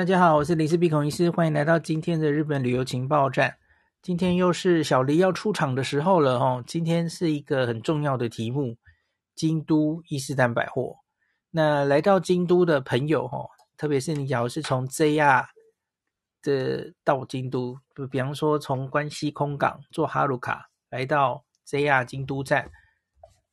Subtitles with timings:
[0.00, 3.58] 大家好，我是林氏璧孔医师，欢迎来到今天的日本旅游情报站。
[4.00, 6.64] 今天又是小黎要出场的时候了哦。
[6.66, 8.78] 今天是一个很重要的题目，
[9.34, 10.96] 京都伊势丹百货。
[11.50, 15.44] 那来到京都的朋友哦，特别是你假如是从 JR
[16.40, 17.76] 的到京都，
[18.10, 22.70] 比方说从关西空港坐哈鲁卡来到 JR 京都站，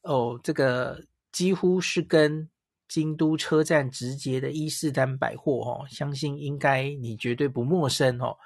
[0.04, 1.04] 哦，这个
[1.34, 2.50] 几乎是跟
[2.88, 8.38] 京都车站直接的伊势丹百货哦，相信应该你绝对不陌生哦。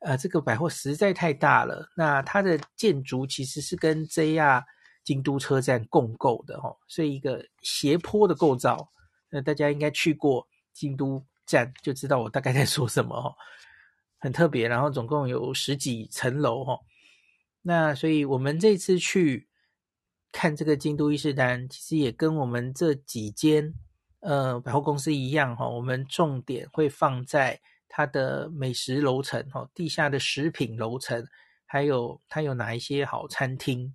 [0.00, 4.62] 呃，这个百货实在太大了，那它的建筑其实是跟 JR
[5.02, 8.92] 京都车站共构的哦，所以一个斜坡的构造。
[9.30, 13.34] 那大家应该去过京都站就知道我大概在说什么哦，
[14.18, 14.68] 很特别。
[14.68, 16.78] 然后总共有十几层楼哦，
[17.62, 19.48] 那所以我们这次去
[20.30, 23.72] 看这个京都伊势丹，其实也跟我们这几间。
[24.26, 31.24] 呃，百货公司一样哈，我们重点会放在它的美食楼层哈，地下的食品楼层，
[31.64, 33.94] 还有它有哪一些好餐厅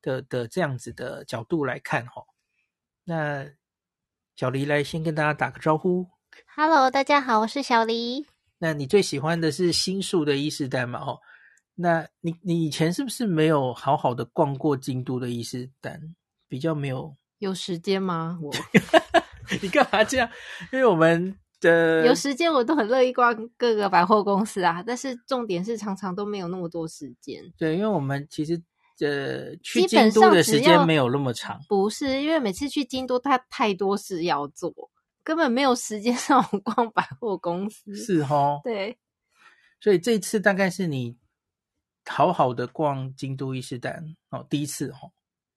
[0.00, 2.24] 的的这样子的角度来看哈。
[3.04, 3.46] 那
[4.34, 6.08] 小黎来先跟大家打个招呼
[6.56, 8.24] ，Hello，大家好，我是小黎。
[8.56, 11.00] 那你最喜欢的是新宿的伊势丹嘛？
[11.00, 11.20] 哦，
[11.74, 16.14] 那你你以前是不是没有好好的逛过京都的伊势丹？
[16.48, 18.38] 比较没有，有时间吗？
[18.40, 18.50] 我。
[19.62, 20.28] 你干嘛这样？
[20.72, 24.82] 因为我们的有时间，我都很乐意逛各个百货公司啊。
[24.86, 27.42] 但是重点是，常常都没有那么多时间。
[27.58, 28.60] 对，因为我们其实
[29.00, 31.60] 呃去京都的时间没有那么长。
[31.68, 34.72] 不是，因为每次去京都，它太多事要做，
[35.22, 37.94] 根本没有时间让我逛百货公司。
[37.94, 38.60] 是哦。
[38.64, 38.98] 对。
[39.80, 41.16] 所以这次大概是你
[42.06, 45.10] 好好的逛京都伊势丹哦，第一次齁。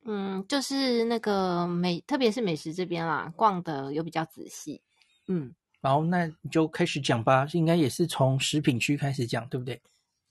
[0.05, 4.81] 嗯，就是那个美，特别是美食这边啦，逛的有比较仔细。
[5.27, 9.81] 嗯，然后那你就开始讲吧，应该也是从食品区开始讲，对不对？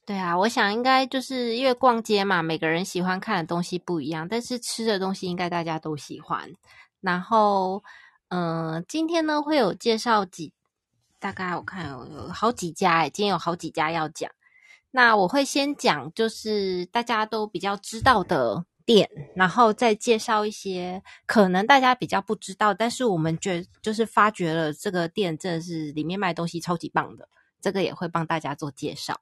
[0.04, 6.52] 对啊，我想应该就是因为逛街嘛，每个人喜欢看的东西不一样，但是吃的东西应该大家都喜欢。
[7.00, 7.82] 然后，
[8.28, 10.52] 嗯、呃，今天呢会有介绍几，
[11.18, 14.30] 大概我看有有好几家诶，今天有好几家要讲。
[14.90, 18.66] 那我会先讲，就是大家都比较知道的。
[18.84, 27.28] 店，然后再介绍一些可能大家比较不知道，但是我们觉就是发觉了这个店真的是里面卖东西超级棒的，
[27.60, 29.20] 这个也会帮大家做介绍。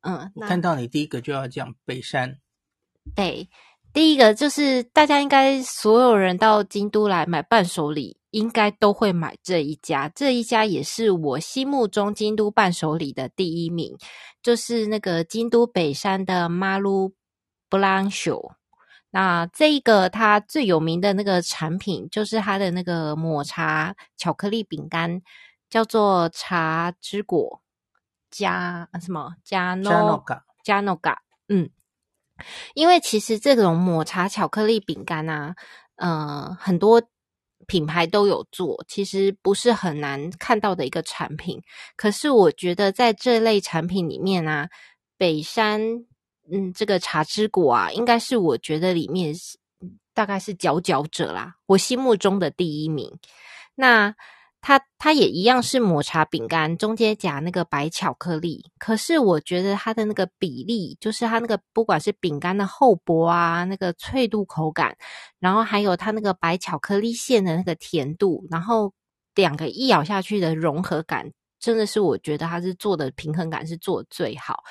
[0.00, 2.38] 嗯，我看到你第一个就要讲北山。
[3.14, 3.48] 对，
[3.92, 13.96] 第一个就是大家应该所有人到京都来买伴手礼，应该都会买这一家，这一家也是我心目中京都伴手礼的第一名，
[14.42, 17.14] 就是那个京都北山的马路
[17.68, 18.52] 布朗秀。
[19.18, 25.22] 那这一个它最有名的那个产品，就是它的那个抹茶巧克力饼干，
[25.70, 27.62] 叫做茶之果
[28.30, 31.22] 加什么加诺嘎加诺嘎。
[31.48, 31.70] 嗯，
[32.74, 35.56] 因为其实这种抹茶巧克力饼干啊，
[35.94, 37.02] 呃，很多
[37.66, 41.62] 品牌都有做，其实不是很难看到的一个产品。
[41.96, 44.68] 可是我觉得在这类产品里面啊，
[45.16, 46.04] 北山。
[46.50, 49.58] 嗯，这个茶之果啊，应该是我觉得里面是
[50.14, 53.18] 大概是佼佼者啦，我心目中的第一名。
[53.74, 54.14] 那
[54.60, 58.64] 它它也一样是抹茶饼干，中间夹那个白巧克力。
[58.78, 64.96] 可是我觉得它的那个比例，就是它那个不管是饼干的厚薄啊，那个脆度口感，
[65.38, 68.92] 然后还有它那个白巧克力馅的那个甜度，然后
[69.34, 71.30] 两个一咬下去的融合感。
[71.58, 74.62] 真的是我觉得它是做的平衡感是做的最好。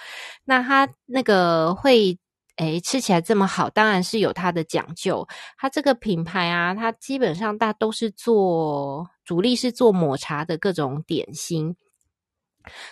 [0.43, 2.17] 那它那个会
[2.57, 5.27] 诶吃起来这么好，当然是有它的讲究。
[5.57, 11.75] 它这个品牌啊，它基本上大都是做主力是做抹茶的各种点心。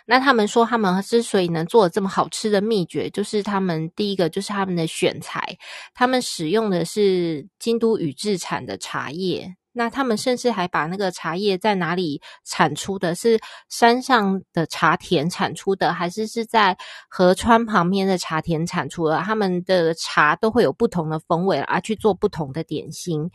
[0.06, 5.58] 那他们说他们之所以能做这么好吃的秘诀，就是他们第一个就是他们的选材，
[5.96, 9.56] 他们使用的是京都宇治产的茶叶。
[9.74, 13.40] 那他们甚至还把那个茶叶在哪里产出的，是
[13.70, 16.78] 山上的茶田产出的，还是是在
[17.10, 19.18] 河川旁边的茶田产出的？
[19.18, 23.30] 他们的茶都会有不同的风味，而去做不同的点心。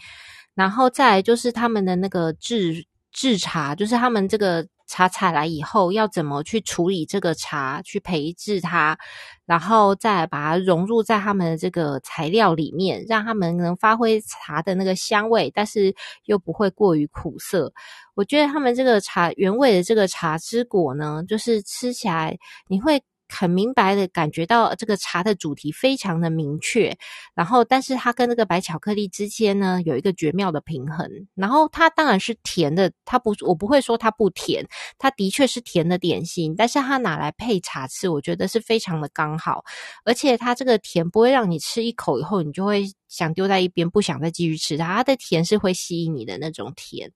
[0.55, 4.67] 然后再来就是他们的那个制制茶，就是他们这个。
[4.89, 8.99] 茶采来以后，要怎么去处理这个茶，去培植它，
[9.47, 15.95] 然后再把它融入在他们的这个材料里面，让他们能发挥茶的那个香味，但是
[16.25, 17.73] 又不会过于苦涩。
[18.15, 22.37] 我觉得他们这个茶原味的这个茶之果呢，就是吃起来
[22.67, 26.97] 你会很明白的感觉到这个茶的主题非常的明确，
[27.35, 34.67] 然后但是它跟这个白巧克力之间呢有一个绝妙的平衡，然后它当然是甜的，它不，我不会说它不甜，
[34.99, 39.65] 它的确是甜的点心，但是它拿来配茶吃，我觉得是非常的刚好，
[40.05, 47.11] 而且它这个甜不会让你吃一口以后你就会想丢在一边，不想再继续吃它，它的甜是会吸引你的那种甜。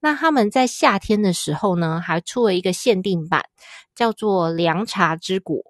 [0.00, 3.44] 那他们在夏天的时候呢，还出了一个限定版，
[3.94, 5.60] 叫做凉茶之果。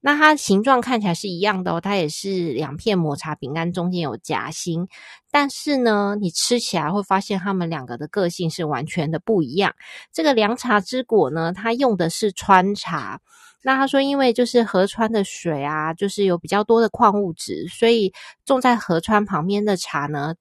[0.00, 4.88] 那它形状看起来是一样的哦，它也是两片抹茶饼干，中间有夹心。
[5.30, 9.74] 但是呢，你吃起来会发现它们两个的个性是完全的不一样。
[10.12, 13.20] 这个凉茶之果呢，它用的是川茶。
[13.62, 18.12] 那他说，因为就是河川的水啊，就是有比较多的矿物质，所以
[18.44, 20.36] 种在河川旁边的茶呢，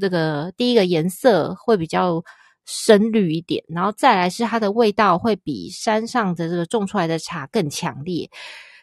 [0.00, 2.20] 这个第一个颜色会比较
[2.64, 8.28] 深绿一点，然后再来是它的味道会比山上的这个种出来的茶更强烈。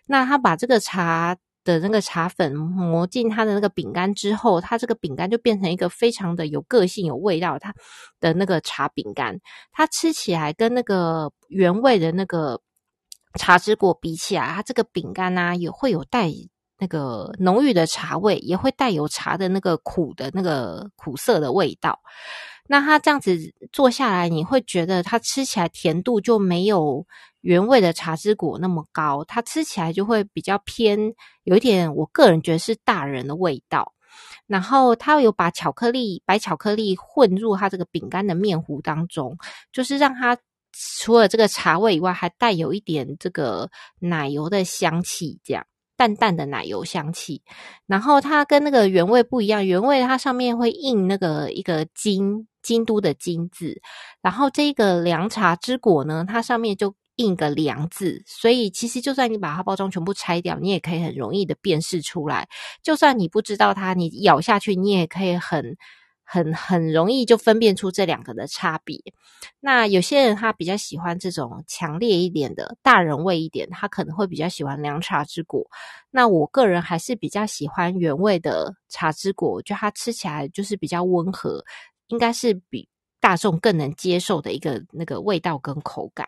[0.05, 1.35] 那他把这个茶
[1.65, 7.73] 的那个茶粉磨进它的那个饼干之后，它这个饼干就变成一个非常的有个性、有味道它
[8.21, 9.37] 的那个茶饼干，
[9.73, 12.61] 它吃起来跟那个原味的那个。
[13.39, 16.29] 茶之果比起来，它这个饼干呢，也会有带
[16.77, 21.99] 那个浓郁的茶味，也会带有茶的那个苦的那个苦涩的味道。
[22.67, 23.37] 那它这样子
[23.71, 27.05] 做下来，你会觉得它吃起来甜度就没有
[27.41, 31.13] 原味的茶之果那么高，它吃起来就会比较偏
[31.43, 33.93] 有一点，我个人觉得是大人的味道。
[34.45, 39.37] 然后它有把巧克力、白巧克力混入它这个饼干的面糊当中，
[39.71, 40.37] 就是让它。
[40.73, 45.65] 除了这个茶味以外，还带有一点这个奶油的香气，这样
[45.95, 47.41] 淡淡的奶油香气。
[47.85, 53.81] 然后它跟那个原味不一样，原味它上面会印那个一个京京都的京字，
[54.21, 62.47] 然后这个凉茶之果呢，它上面就印个凉字，所以其实就算你把它包装全部拆掉，你也可以很容易的辨识出来。
[62.81, 65.77] 就算你不知道它，你咬下去，你也可以很。
[66.23, 68.99] 很很容易就分辨出这两个的差别。
[69.59, 75.69] 那有些人他比较喜欢这种强烈一点的大人味一点，他可能会比较喜欢凉茶之果。
[76.09, 81.63] 那我个人还是比较喜欢原味的茶之果，就它吃起来就是比较温和，
[82.07, 82.87] 应该是比
[83.19, 86.27] 大众更能接受的一个那个味道跟口感。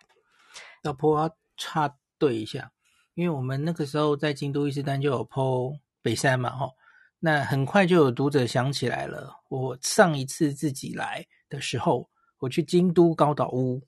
[0.83, 2.71] 老婆要插队一下，
[3.13, 6.71] 因为我们那个时候在京都伊势丹就有 po 北山嘛，吼。
[7.19, 12.07] 那很快就有读者想起来了，我上一次自己来的时候，
[12.39, 13.81] 我去京都高岛屋，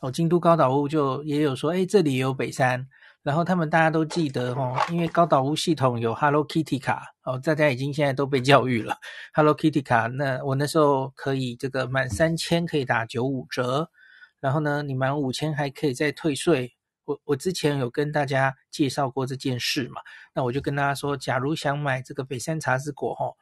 [0.00, 2.86] 哦，京都高岛屋就也有说，哎，这里也有北山，
[3.24, 8.96] 然后他们大家都记得哦，因为高岛屋系统有 Hello Kitty 卡，哦，大家已经现在都被教育了
[9.34, 13.90] ，Hello Kitty 卡，那我那时候可以这个满三千可以打九五折，
[14.38, 16.75] 然后呢，你满五千还可以再退税。
[17.06, 20.02] 我我之前有跟大家介绍过这件事嘛，
[20.34, 23.32] 那我就跟大家说，假如想买这个北山茶之果哈，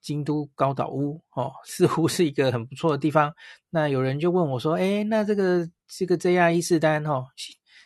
[0.00, 3.32] 京都高岛屋哦，似乎是一个很不错的地方。
[3.70, 7.26] 那有人就问我说，诶，那这个这个 JR 伊势丹哈，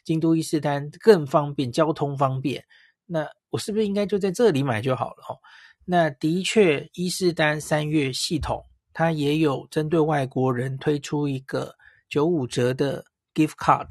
[0.04, 2.64] 京都伊势丹更方便，交通方便，
[3.06, 5.36] 那我是不是应该就在这里买就好了哦？
[5.84, 11.74] 那的确，伊势丹三月系统它也有针对外国人推出一个
[12.08, 13.04] 九五折的
[13.34, 13.88] gift card。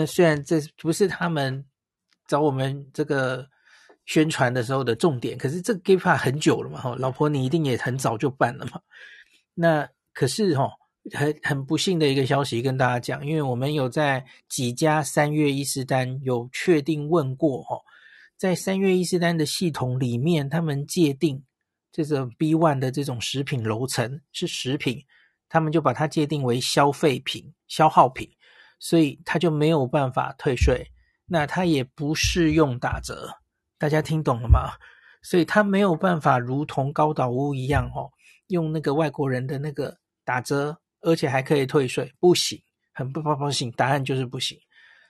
[0.00, 1.62] 那虽然这不是他们
[2.26, 3.46] 找我们这个
[4.06, 8.80] 宣传的时候的重点，可是这个 gift card 很久了嘛，哈，老婆你一定也很早就办了嘛。
[9.52, 10.70] 那可是哈，
[11.12, 17.76] 很很不幸的一个消息跟大家讲，因为我们有在几家三月伊势丹有确定问过哈，
[18.38, 21.44] 在三月伊势丹的系统里面，他们界定
[21.92, 25.04] 这种 B one 的这种食品楼层是食品，
[25.46, 28.30] 他们就把它界定为消费品、消耗品。
[28.80, 30.90] 所以他就没有办法退税，
[31.26, 33.28] 那他也不适用打折，
[33.78, 34.72] 大家听懂了吗？
[35.22, 38.10] 所以他没有办法如同高岛屋一样哦，
[38.46, 42.58] 用那个外国人的那个打折，而且还可以退税，不行，
[42.94, 44.58] 很不不不行，答案就是不行。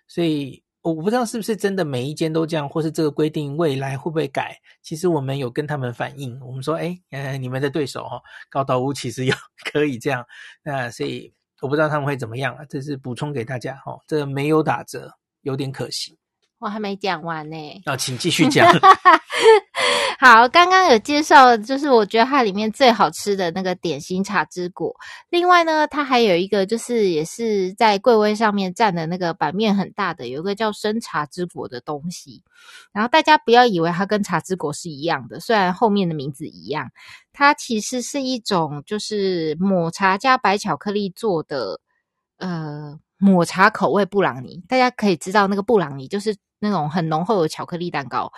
[0.08, 4.58] 所以我不知道是不是真的每一间都这样，或是这个规定未来会不会改？
[4.82, 9.34] 其实我们有跟他们反映，我们说，哎，你们的对手哦，高岛屋其实有
[9.72, 10.26] 可以这样，
[10.64, 11.32] 那所以。
[11.60, 15.12] 我不知道他们会怎么样啊，这是补充给大家哈，这没有打折，
[15.42, 16.18] 有点可惜。
[16.60, 18.70] 我还没讲完呢，那、 哦、请继续讲。
[20.20, 24.94] 好，刚刚有介绍，就是我觉得它里面最好吃的那个点心茶之果。
[25.30, 32.42] 另外呢，它还有一个就是也是在柜位上面占的那个版面很大的，有一个叫生茶之果的东西。
[32.92, 36.90] 然后大家不要以为它跟茶之果是一样的，虽然后面的名字一样，
[37.32, 41.80] 它其实是一种就是抹茶加白巧克力做的，
[42.36, 44.62] 呃，抹茶口味布朗尼。
[44.68, 46.36] 大家可以知道那个布朗尼就是。
[46.60, 48.32] 那种很浓厚的巧克力蛋糕。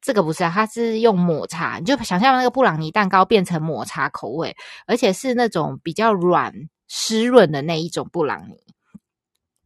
[0.00, 6.52] 这个不是啊，它是用抹茶，你就想象那个布朗尼蛋糕变成抹茶口味，而且是那种比较软
[6.88, 8.56] 湿润的那一种布朗尼。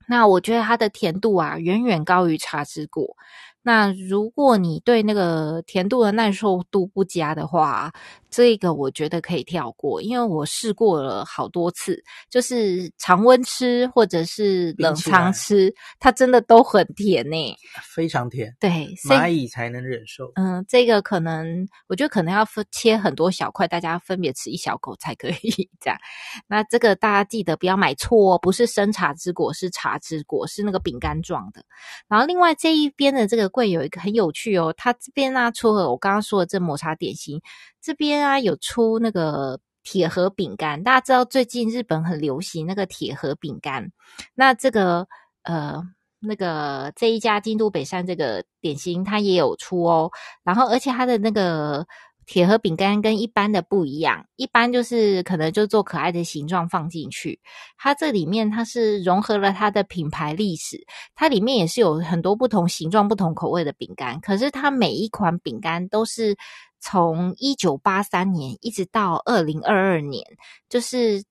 [0.07, 3.17] 那我觉得它的甜度啊，远远高于茶之果。
[3.63, 7.93] 那如果你对那个甜度的耐受度不佳的话，
[8.37, 17.57] 这个我觉得可以跳过，因为我试过了好多次，就是常温吃或者是冷藏吃，它真的都很甜呢，
[17.95, 20.31] 非常甜，对，蚂蚁才能忍受。
[20.35, 25.99] 嗯，这个可能我觉得可能要分切很多小块，大家分别吃一小口才可以这样。
[26.47, 31.65] 那这个大家记得不要买错哦，不是生茶之果，是茶之果，是那个饼干状的。
[32.07, 37.41] 然后另外这一边的这个柜有一个很有趣哦，它这边呢，除了我刚刚说的这抹茶点心。
[37.87, 43.93] 这边啊有出那个铁盒饼干，大家知道最近日本很流行那个铁盒饼干。
[44.35, 45.07] 那这个
[45.45, 45.81] 呃
[46.19, 50.11] 那个这一家京都北山这个点心它也有出哦。
[50.43, 51.87] 然后而且它的那个
[52.27, 57.39] 铁盒饼干跟一般的不一样，一般就是可能就做可爱的形状放进去。
[57.79, 64.21] 它这里面它是融合了它的品牌历史，它里面也是有很多不同形状、不同口味的饼干。
[64.21, 66.37] 可是它每一款饼干都是。
[66.81, 70.25] 从一九八三年一直到二零二二年，
[70.69, 71.23] 就是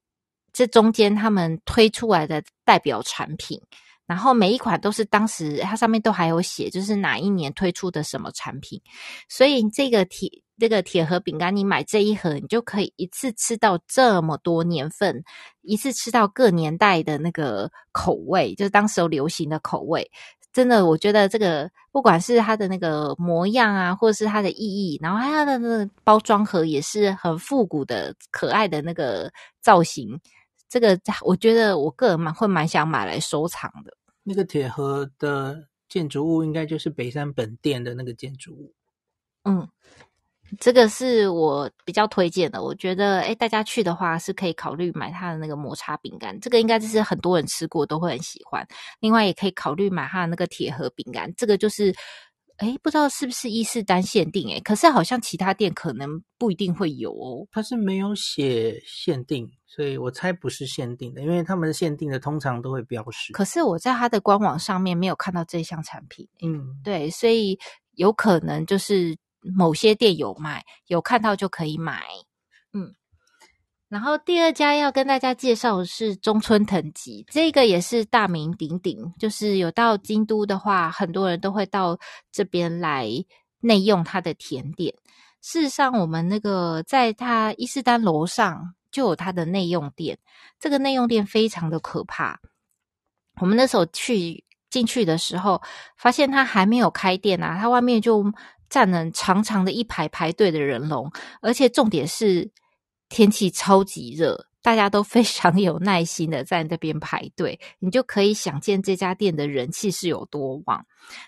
[0.52, 3.62] 这中间他们推出来的代表产品，
[4.06, 8.82] 然后每一款都是当时它上面都还有写，就是哪一年推出的什么产品。
[9.30, 15.22] 所以这个铁这个铁盒饼干，你买这一盒，你就可以一次吃到这么多年份，
[15.62, 20.10] 一次吃到各年代的那个口味，就是当时有流行的口味。
[20.56, 29.30] 真的，我觉得这个不管是它的那个模样啊，或者是它的意义，然后它的那个包装盒也是很复古的、可爱的那个
[29.62, 30.18] 造型。
[30.70, 33.92] 这个我觉得我个人蛮会蛮想买来收藏的。
[34.24, 38.74] 那个铁盒的建筑物应该就是北山本店的那个建筑物。
[39.44, 39.68] 嗯。
[40.60, 48.66] 这个是我比较推荐的，我觉得诶大家去的话是可以考虑买它的那个抹茶饼干，这个应该就是很多人吃过都会很喜欢。
[49.00, 51.94] 另外也可以考虑买它的那个铁盒饼干，这个就是
[52.60, 57.46] 诶不知道是不是伊势丹限定诶，可是好像其他店可能不一定会有哦。
[57.52, 63.34] 它是没有写限定，所以我猜不是限定的，因为他们限定的通常都会标识。
[63.34, 67.60] 可是我在它的官网上面没有看到这项产品，嗯，对，所以
[67.96, 69.18] 有可能就是。
[69.54, 72.02] 某些店有卖，有看到就可以买。
[72.74, 72.94] 嗯，
[73.88, 81.98] 然后第二家要跟大家介绍的是中村藤吉，这个也是大名鼎鼎，就是有到京都的话，很多人都会到
[82.32, 83.08] 这边来
[83.62, 84.94] 内用它的甜点。
[85.42, 90.18] 事实上，我们那个在它伊势丹楼上就有它的内用店，
[90.60, 92.40] 这个内用店非常的可怕。
[93.40, 95.62] 我们那时候去进去的时候，
[95.96, 98.26] 发现它还没有开店啊，它外面就。
[98.70, 102.52] 站了长长的一排排队的人龙，而且重点是
[103.10, 110.86] 天气超级热，大家都非常有耐心的在那边排队，你就可以想见这家店的人气是有多旺。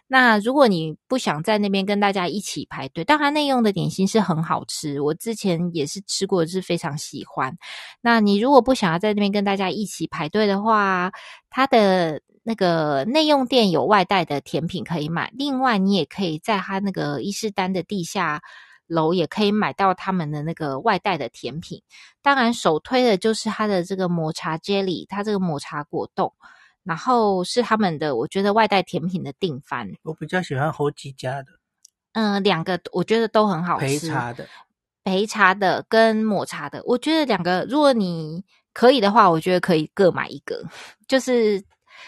[0.07, 7.55] 那如果你不想在那边跟大家一起排队，当然内用的点心是很好吃，我之前也是吃过，是非常喜欢。
[8.01, 11.11] 那你如果不想要在那边跟大家一起排队的话，
[11.49, 12.21] 它的。
[12.47, 18.41] 那个内用店有外带的甜品可以买，另外你也可以在他那个伊势丹的地下
[18.87, 21.83] 楼也可以买到他们的那个外带的甜品。
[22.21, 26.31] 当然，首推的就是他的这个抹茶 jelly，他这个抹茶果冻，
[26.85, 29.91] 然后是他们的我觉得外带甜品的定番。
[30.03, 31.47] 我比较喜欢后几家的，
[32.13, 33.85] 嗯、呃，两个我觉得都很好吃。
[33.87, 34.47] 焙茶的，
[35.03, 40.63] 焙茶的跟抹茶的，我觉得两个如果你可以的话，我觉得可以各买一个，
[41.09, 41.61] 就是。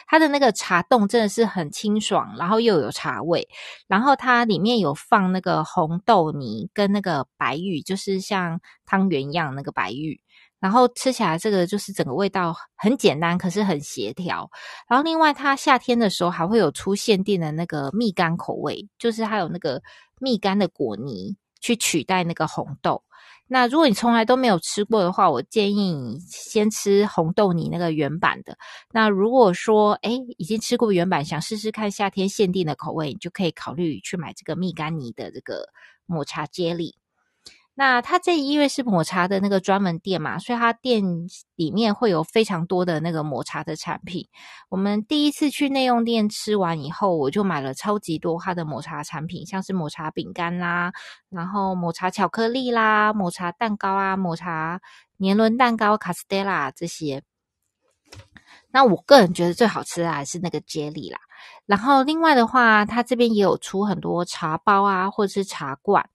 [0.07, 3.47] 它的那个茶冻真的是很清爽，然后又有茶味，
[3.87, 10.21] 然后它里面有放那个红豆泥跟那个白玉，就是像汤圆一样那个白玉，
[10.59, 14.49] 然后吃起来这个就是整个味道很简单，可是很协调。
[14.87, 19.81] 然后另外它夏天的时候还会有出限定的那个蜜柑口味，就是还有那个
[20.19, 23.03] 蜜柑的果泥去取代那个红豆。
[23.51, 28.55] 那如果你从来都没有吃过的话，我建议你先吃红豆泥那个原版的。
[28.91, 35.67] 那如果说诶已经吃过原版，想试试看夏天限定的口味，你就可以考虑去买这个蜜甘泥的这个
[36.05, 36.93] 抹茶 Jelly。
[37.79, 41.01] 那它这因为是抹茶的那个专门店嘛，所以它店
[41.55, 44.27] 里面会有非常多的那个抹茶的产品。
[44.67, 50.91] 我们第一次去内用店吃完以后，我就买了超级多它的抹茶产品，像是抹茶饼干啦，
[51.29, 54.81] 然后抹茶巧克力啦，抹茶蛋糕啊，抹茶
[55.15, 57.23] 年轮蛋糕、卡斯蒂拉这些。
[58.71, 61.17] 那我个人觉得最好吃的还是那个 jelly 啦。
[61.65, 66.09] 然后另外的话，它这边也有出很多茶包啊，或者是茶罐。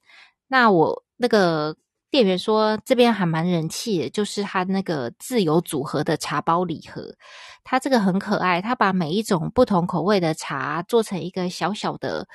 [0.47, 1.77] 那我那个
[2.11, 7.15] 店员说这边还蛮人气的，就是他那个自由组合的茶包礼盒，
[7.63, 12.27] 他这个很可爱，他把每一种不同口味的茶做成一个小小的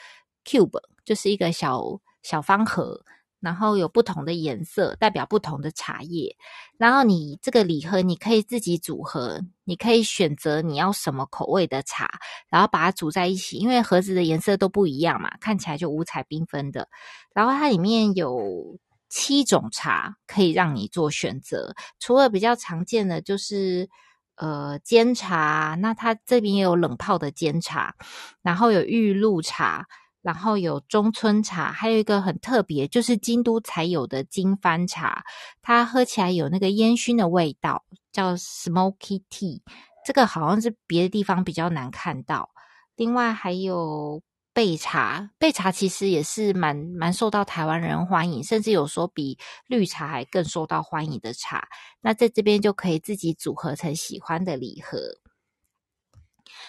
[0.46, 3.04] cube，就是一个小小方盒。
[3.39, 6.36] 然后有不同的颜色，代表不同的茶叶。
[6.77, 12.10] 然后你这个礼盒，你可以自己组合，你可以选择你要什么口味的茶，
[12.50, 13.58] 然后把它组在一起。
[13.58, 16.88] 因为盒子的颜色都不一样嘛，看起来就五彩缤纷的。
[17.34, 18.77] 然后它里面有
[19.10, 23.89] 七种茶可以让你做选择，除了比较常见的就是
[24.36, 27.96] 呃煎茶，那它这边也有冷泡的煎茶，
[28.41, 29.88] 然后有玉露茶。
[30.22, 35.24] 然后有中村茶，还有一个很特别，就是京都才有的金帆茶，
[35.62, 39.62] 它喝起来有那个烟熏的味道，叫 Smoky Tea。
[40.06, 42.50] 这个好像是别的地方比较难看到。
[42.96, 44.22] 另外还有
[44.54, 51.68] 焙茶，焙茶其实也是蛮蛮受到台湾人欢迎，甚至有说比绿茶还更受到欢迎的茶。
[52.02, 54.98] 那在这边就可以自己组合成喜欢的礼盒。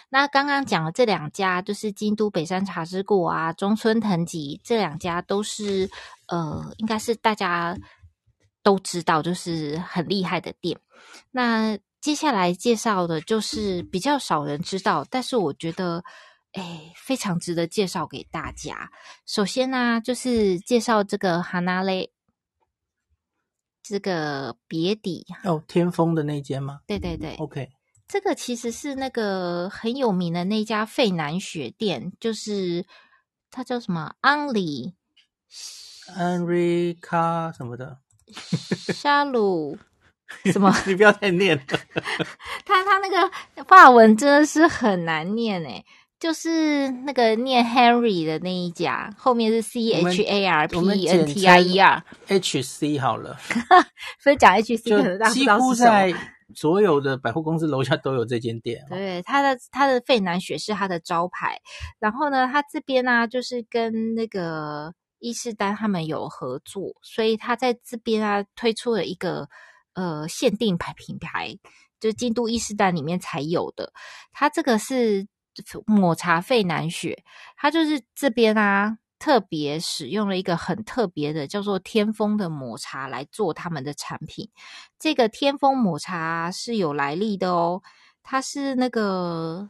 [0.09, 5.91] 那刚刚讲的这两家，就是京都北山茶之过啊，中村藤吉这两家都是
[6.29, 7.77] 呃，应该是大家
[8.63, 10.79] 都知道，就是很厉害的店。
[11.31, 16.03] 那接下来介绍的就是比较少人知道，但是我觉得
[16.53, 18.91] 哎，非常值得介绍给大家。
[19.27, 22.13] 首先呢、啊，就是介绍这个哈纳雷，
[23.83, 26.81] 这个别底哦，天风的那间吗？
[26.87, 27.69] 对对对，OK。
[28.11, 32.85] 这个其实是那个很有名的那家费南雪店，就是
[33.53, 34.95] 它叫什么安里
[36.17, 37.99] 安瑞卡什么的，
[38.93, 39.79] 沙鲁
[40.53, 40.75] 什么？
[40.89, 41.63] 你不要再念了。
[42.65, 43.31] 他他那个
[43.65, 45.85] 法文真的是很难念诶，
[46.19, 52.99] 就是那个念 Henry 的那一家，后面是 C H A R P E N T I E R H C
[52.99, 53.37] 好了，
[54.19, 56.19] 所以讲 H C 可能大家不知道是什么。
[56.55, 58.85] 所有的百货公司楼下都有这间店。
[58.89, 61.61] 对，它的它的费南雪是它的招牌。
[61.99, 69.49] 然后呢，它这边呢、啊，就是跟那个伊士丹他们有合作，所以它在这边啊推出了一个
[69.95, 71.57] 呃限定牌品牌，
[71.99, 73.93] 就是京都伊士丹里面才有的。
[74.33, 75.27] 它这个是
[75.87, 77.23] 抹茶费南雪，
[77.57, 78.99] 它就是这边啊。
[79.21, 84.49] 特别使用了一个很特别的叫做天风的抹茶来做他们的产品。
[84.99, 87.83] 这个天风抹茶是有来历的哦，
[88.23, 89.69] 它是那个，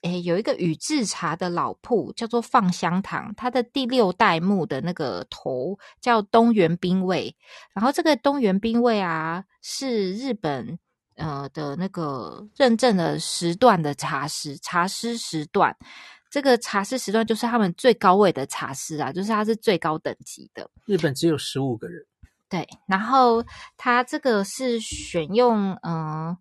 [0.00, 7.36] 诶，有一个宇治茶的老铺叫做放香堂，它的第六代目的那个头叫东原兵卫。
[7.74, 10.78] 然后这个东原兵卫啊，是日本
[11.16, 15.76] 呃的那个认证的十段的茶师，茶师十段。
[16.32, 20.66] 这个茶室时段就是他们最高位的茶室啊，就是它是最高等级的。
[20.86, 22.02] 日本只有十五个人。
[22.48, 23.44] 对，然后
[23.76, 26.34] 它这个是选用嗯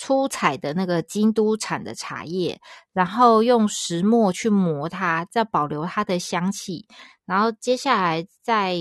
[0.00, 2.58] 出彩的那个京都产的茶叶，
[2.94, 6.86] 然后用石磨去磨它，再保留它的香气。
[7.26, 8.74] 然后接下来再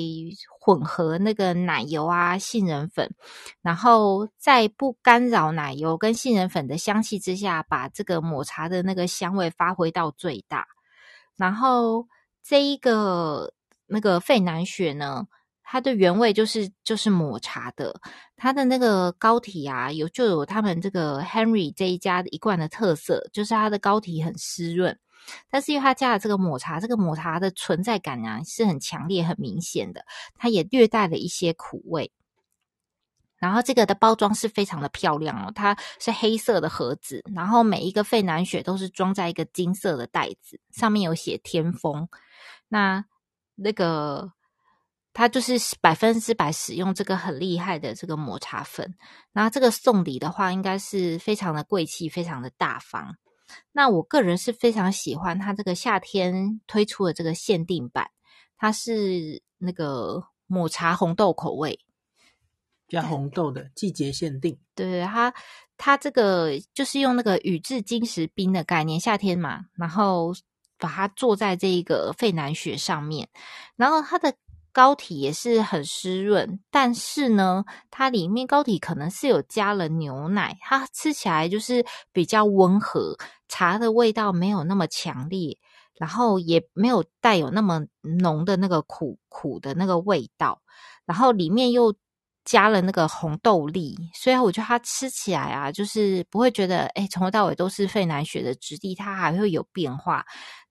[0.62, 3.14] 混合那个奶油啊、杏仁粉，
[3.62, 10.66] 然后在不干扰奶油跟杏仁粉的香气之下，把这个抹茶的那个香味发挥到最大。
[11.36, 12.08] 然后
[12.42, 13.54] 这一个
[13.88, 15.28] 那个费南雪呢，
[15.62, 18.00] 它的原味就是就是抹茶的，
[18.40, 24.98] 它的那个膏体啊，有就有他们这个 Henry 这一家一贯的特色，就是它的膏体很湿润。
[25.50, 32.12] 但是因为它加了这个抹茶，这个抹茶的存在感啊是很强烈、很明显的，它也略带了一些苦味。
[33.38, 42.08] 然后这个的包装是非常的漂亮哦，它是黑色的盒子，然后每一个费南雪都是装在一个金色的袋子，上面有写天风。
[42.68, 43.06] 那
[43.56, 44.32] 那个
[45.12, 48.96] 它就是百分之百使用这个很厉害的这个抹茶粉，
[49.34, 53.18] 然后这个送礼的话，应该是非常的贵气、非常的大方。
[53.72, 58.12] 那我个人是非常喜欢它这个夏天推出的这个限定版，
[58.56, 61.80] 它是那个抹茶红豆口味，
[62.88, 64.60] 加红豆的季节限定。
[64.76, 65.34] 对，它
[65.76, 70.32] 它这个就是用那个宇治金石冰的概念，夏天嘛，然后
[70.78, 73.28] 把它做在这一个费南雪上面，
[73.76, 74.36] 然后它的。
[74.72, 85.58] 膏体也是很湿润，但是呢，它里面膏体可能是有加了牛奶，它吃起来就是比较温和，茶的味道没有那么强烈，
[85.96, 87.86] 然后也没有带有那么
[88.20, 90.62] 浓的那个苦苦的那个味道，
[91.06, 91.94] 然后里面又
[92.46, 100.26] 加了那个红豆粒，所以我觉得它吃起来啊，就是不会觉得哎，从头到尾都是费南雪的质地，它还会有变化。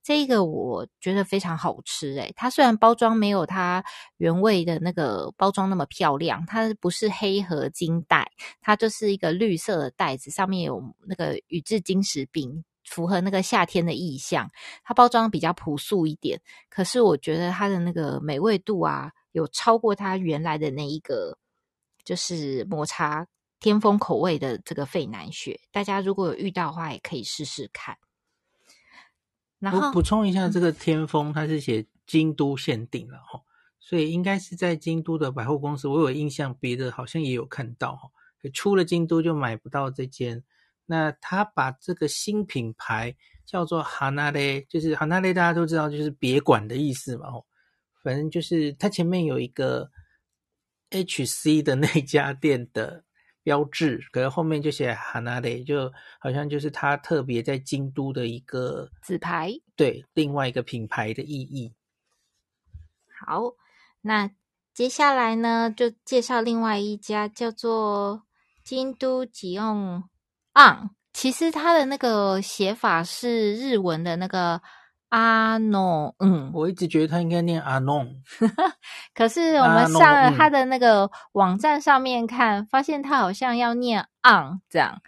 [0.08, 3.84] 这个我觉得非常好吃诶，它虽然包装没有它
[4.16, 14.50] 原味的那个包装那么漂亮，它不是黑合金袋，它就是一个绿色的袋子，上面有那个宇治金石饼，符合那个夏天的意象。
[14.82, 16.40] 它包装比较朴素一点，
[16.70, 21.36] 可是我觉得它的那个美味度啊，有超过它原来的那一个。
[22.02, 23.26] 就是抹茶
[23.60, 27.94] 天风口味的这个费南雪，大家如果有遇到的话，也可以试试看。
[29.58, 33.42] 然后我补充一下，这个天风它是写京都限定了哈，
[33.80, 35.88] 所以应该是在京都的百货公司。
[35.88, 38.10] 我有印象，别的好像也有看到哈，
[38.52, 40.42] 出了京都就买不到这间。
[40.86, 47.28] 那他把这个新品牌叫做哈娜雷，就是哈娜雷，大家都知道就是别馆的意思嘛。
[48.02, 49.90] 反正就是它前面有一个。
[50.90, 53.04] HC 的那家店的
[53.48, 61.72] 标志，可是后面就写 Hanade，就好像就是它特别在京都的一个纸牌，对，另外一个品牌的意义。
[63.26, 63.54] 好，
[64.02, 64.30] 那
[64.74, 68.24] 接下来呢，就介绍另外一家叫做
[68.62, 70.04] 京都吉用
[70.52, 74.60] on，其实它的那个写法是日文的那个。
[75.10, 78.06] 阿诺，嗯，我一直觉得他应该念阿诺，
[79.14, 85.00] 可是我们上了他的那个网站上面看，发现他好像要念 on 这样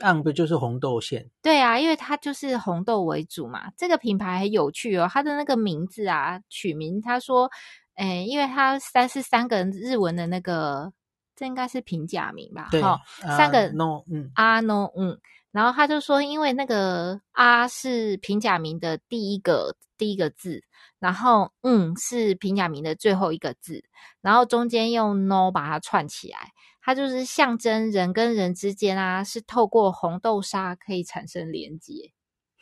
[0.00, 1.28] ，on 不就是红豆馅？
[1.42, 3.72] 对啊，因为它就是红豆为主嘛。
[3.76, 7.50] 这个品牌很有趣哦，它的那个名字啊，取名他说，
[7.96, 10.92] 诶，因为它三是三个日文的那个，
[11.34, 12.68] 这应该是平假名吧？
[12.70, 13.00] 对，哦、
[13.36, 15.18] 三个 no，嗯，阿诺，嗯。
[15.58, 20.62] 然后他就说，因为那个“啊”是平假名的第一个第一个字，
[21.00, 23.82] 然后“嗯”是平假名的最后一个字，
[24.20, 32.12] 然后中间用 “no” 把它串起来，它就是象征人跟人之间啊，是透过红豆沙可以产生连接。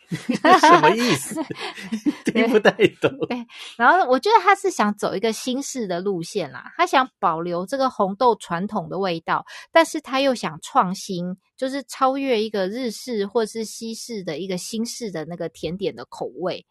[0.59, 1.43] 什么意思？
[2.25, 3.11] 听不太懂。
[3.27, 3.45] 对，
[3.77, 16.65] 然后我觉得他是想走一个新式的路线啦，他想保留这个红豆传统的味道，但是他又想创新，就是超越一个日式或是西式的一个新式的那个甜点的口味。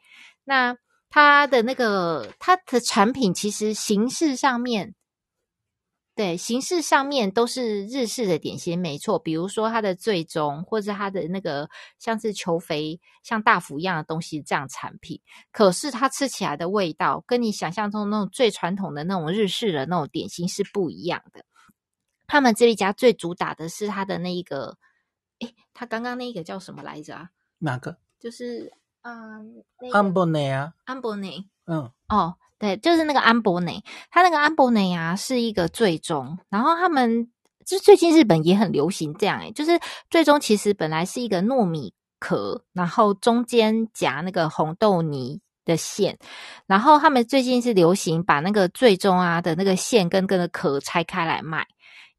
[0.44, 0.77] 那
[1.11, 4.94] 他的那个他的产品其实形式上面。
[6.16, 9.18] 对，形式上面都是日式的点心，没错。
[9.18, 15.20] 比如说它的最终，或者它的那个像是球肥、像大福一样的东西这样产品，
[15.52, 21.44] 可是它吃起来的味道，跟你想象中那种最传统的那种日式的那种点心是不一样的。
[22.26, 24.79] 他们这一家最主打的是它的那一个，
[25.40, 27.29] 诶，他刚刚那个叫什么来着啊？
[27.59, 27.98] 哪个？
[28.18, 31.46] 就是嗯，安博内啊，安博内。
[31.66, 32.38] 嗯，哦。
[32.59, 36.38] 对，就是那个安博内，它那个安博内啊，是一个最终。
[36.49, 37.31] 然后他们
[37.66, 39.79] 就最近日本也很流行这样，诶，就是
[40.11, 46.19] 最终其实本来是一个糯米壳，然后中间夹那个红豆泥的馅。
[46.66, 51.66] 然后他们最近是流行把那个最终啊的那个馅跟跟个壳拆开来卖，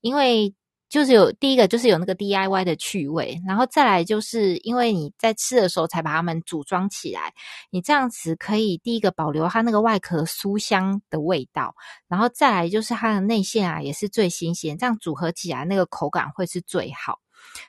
[0.02, 0.54] 因为。
[0.90, 7.34] 就是有第一个，就是有那个 DIY 的趣味，然后再来就是因为你在吃的时候才把它们组装起来，
[7.72, 11.76] 你这样子可以第一个保留它那个外壳酥香的味道，
[12.08, 17.20] 然后再来就是它的内馅啊也是最新鲜，这样组合起来那个口感会是最好。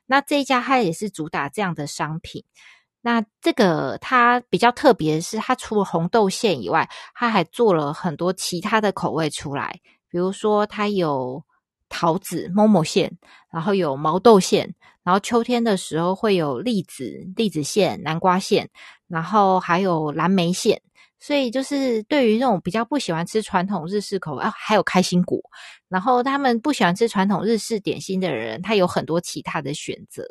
[0.07, 2.45] 那这一家它也是主打这样的商品，
[3.01, 11.43] 那这个它比较特别的是，它除了红豆馅以外，它还做了很多其他的口味出来，比如说它有。
[11.88, 13.11] 桃子、某某线，
[13.51, 18.68] 然后有毛豆馅，然后秋天的时候会有栗子、栗子馅、南瓜馅，
[19.09, 20.81] 然后还有蓝莓馅。
[21.20, 25.40] 所以就是对于那种比较不喜欢吃传统日式口味，啊，还有开心果，
[25.88, 30.22] 然后他们不喜欢吃传统日式点心的人，他有很多其他的选择。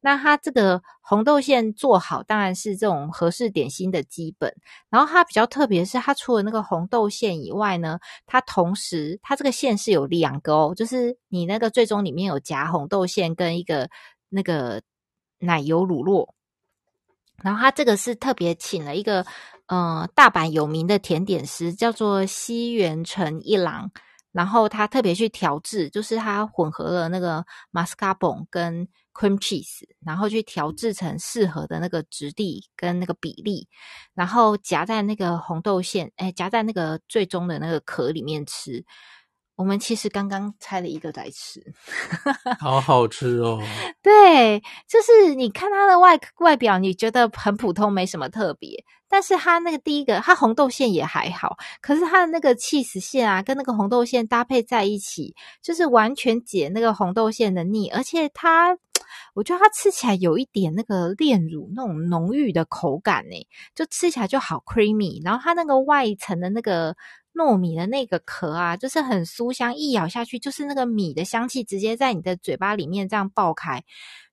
[0.00, 4.52] 那它这个红豆馅做好，当然是这种合适点心的基本。
[4.90, 13.88] 然后它比较特别是，它除了那个红豆馅以外呢，它同时它这个馅是有两个哦，就是你那个最终里面有夹红豆馅跟一个
[14.28, 14.82] 那个
[15.38, 16.28] 奶油乳酪。
[17.42, 19.24] 然后它这个是特别请了一个
[19.66, 23.90] 呃大阪有名的甜点师，叫做西园城一郎。
[24.32, 33.68] 然后他特别去调制，就是他混合了那个 mascarpone 跟 cream cheese，然后去调制成适合的那个质地跟那个比例，
[34.14, 38.84] 然后夹在那个红豆馅，哎，夹在那个最终的那个壳里面吃。
[39.54, 41.62] 我们其实刚刚拆了一个来吃，
[42.58, 43.62] 好好吃哦。
[44.02, 48.82] 对，就是你看它的外外表，你觉得很普通，没什么特别。
[49.08, 58.76] 但是它那个第一个，它红豆馅也还好，可是它的那个起司馅啊，跟那个红豆馅搭配在一起，就是完全解那个红豆馅的腻，而且它，
[59.34, 66.96] 我觉得它吃起来有一点那个炼乳那种浓郁的口感呢，就吃起来就好 creamy，然后它那个外层的那个。
[67.34, 73.82] 糯米的那个壳啊，就是很酥香，一咬下去就是那个米的香气，直接在你的嘴巴里面这样爆开。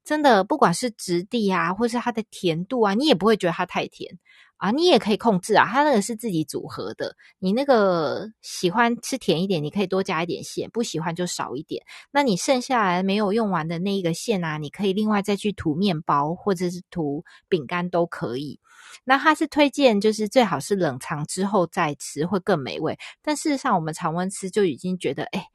[0.03, 4.19] 真的，不管是质地啊，或是它的甜度啊，你也不会觉得它太甜
[4.59, 4.71] 啊。
[4.71, 7.15] 你也可以控制啊，它那个是自己组合的。
[7.39, 11.83] 你那个喜欢吃甜一点，你可以多加一点馅；不喜欢就少一点。
[12.11, 18.59] 那你剩下来没有用完的那一个馅啊，你可以另外再去涂面包或者是涂饼干都可以。
[19.03, 22.97] 那它是推荐，就是最好是冷藏之后再吃会更美味。
[23.21, 25.45] 但事实上，我们常温吃就已经觉得，哎，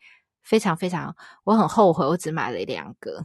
[0.44, 3.22] 非常非常，我很后悔，我只买了两个。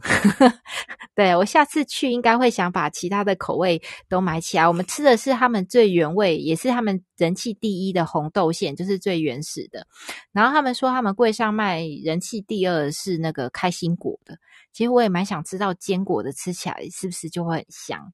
[1.14, 4.66] 对，我下次去应该会想把其他的口味都买起来。
[4.66, 9.86] 我们吃的是他们最原味，也是他们人气第一的红豆馅，就是最原始的。
[10.32, 14.38] 然后他们说他们柜上卖人气第二是那个开心果的。
[14.72, 18.12] 其实我也蛮想知道坚果的吃起来是不是就会很香。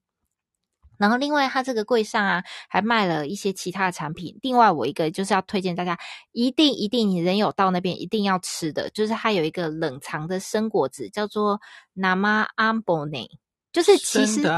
[0.97, 4.37] 然后，另外，它这个柜上啊，还卖了一些其他的产品。
[4.41, 5.97] 另外，我一个就是要推荐大家，
[6.31, 11.59] 一定一定，你人有到那边一定要吃的，就是它有一个冷藏的生果子，叫做
[11.95, 13.27] Nama Ambone，
[13.71, 14.51] 就是其实的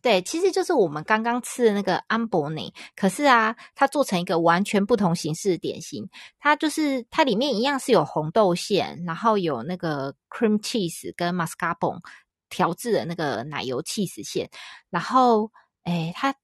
[0.00, 6.08] 对，其实就是我们刚刚吃的那个 Ambone，可是啊，它做成一个完全不同形式的点心。
[6.38, 12.00] 它就是它里面一样是有红豆馅，然后有那个 cream cheese 跟 mascarpone
[12.48, 14.48] 调制的那个奶油 cheese 馅，
[14.88, 15.50] 然后。
[15.84, 16.34] 哎，它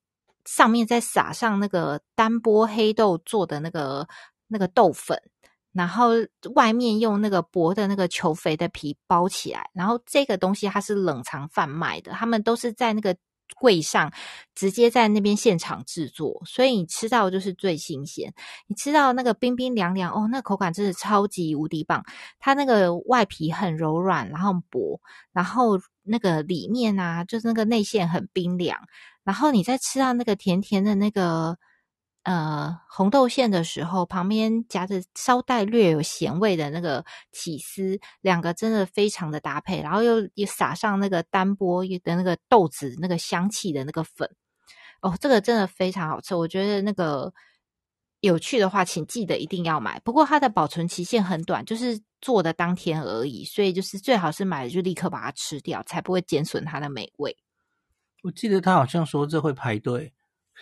[0.47, 4.09] 上面再撒上那个单波黑豆做的那个
[4.49, 5.21] 那个豆粉，
[5.73, 6.11] 然后
[6.55, 13.17] 外面用那个薄的那个球肥的皮包起来，然后这个东西它是冷藏贩卖的，他们都是在那个
[13.57, 14.13] 柜上
[14.55, 18.33] 直接在那边现场制作，所以你吃到就是最新鲜。
[18.67, 22.05] 你吃到那个冰冰凉凉哦，那口感真的超级无敌棒。
[22.39, 25.01] 它那个外皮很柔软，然后薄，
[25.33, 28.79] 然后那个里面啊，就是那个内馅很冰凉。
[29.31, 31.57] 然后你在吃到那个甜甜的那个
[32.25, 39.81] 呃红豆馅的时候，旁边夹着稍带略有咸味的那个起司，两个真的非常的搭配。
[39.83, 44.29] 然后又又撒上那个单波的那个豆子那个香气的那个粉，
[45.01, 46.35] 哦，这个真的非常好吃。
[46.35, 47.33] 我觉得那个
[48.19, 50.01] 有趣的话，请记得一定要买。
[50.01, 57.37] 不过它的保存期限很短，就是做的当天而已，所以就是最好是买了就立刻把它吃掉，才不会减损它的美味。
[58.23, 60.13] 我记得他好像说这会排队，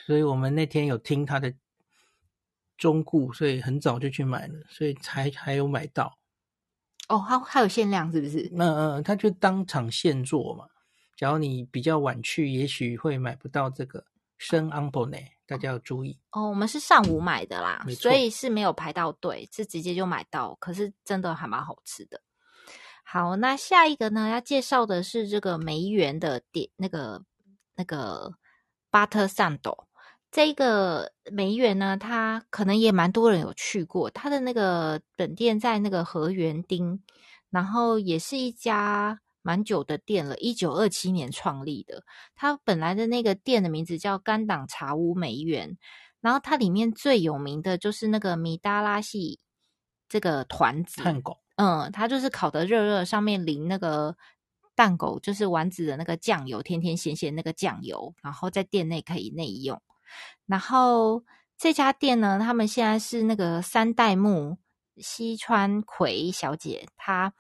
[0.07, 1.53] 所以我们那天有听他的
[2.77, 6.19] 中顾，所以很早就去买了，所以才还有买到。
[7.09, 8.49] 哦，还还有限量是不是？
[8.55, 10.67] 嗯嗯，他就当场现做嘛。
[11.17, 14.05] 假如你比较晚去，也许会买不到这个
[14.37, 16.21] 生 ambone，大家要注意。
[16.31, 20.55] 哦，我们是上午买的啦，所以是没有排到队，是直接就买到。
[20.61, 22.21] 可是真的还蛮好吃的。
[23.03, 27.25] 好，那下一个呢，要介绍的是这个梅园的点那个。
[27.79, 28.35] 那个
[28.91, 29.85] Butter Sando
[30.33, 34.11] 这个梅园呢，它可能也蛮多人有去过。
[34.11, 37.01] 它的那个本店在那个河园町，
[37.49, 42.03] 然后也是一家蛮久的店了，一九二七年创立的。
[42.35, 45.79] 它本来的那个店的名字叫甘党茶屋梅园，
[46.21, 49.39] 然后它里面最有名的就是那个米达拉系
[50.09, 51.01] 这个团子，
[51.57, 54.17] 嗯，它就是烤得热热，上面淋那个。
[54.79, 59.83] 蛋狗就是丸子的那个酱油，甜甜咸咸那个酱油，然后在店内可以内用。
[60.47, 61.25] 然后
[61.57, 64.57] 这家店呢，他们现在是那个三代目
[64.99, 67.35] 西川葵小姐，她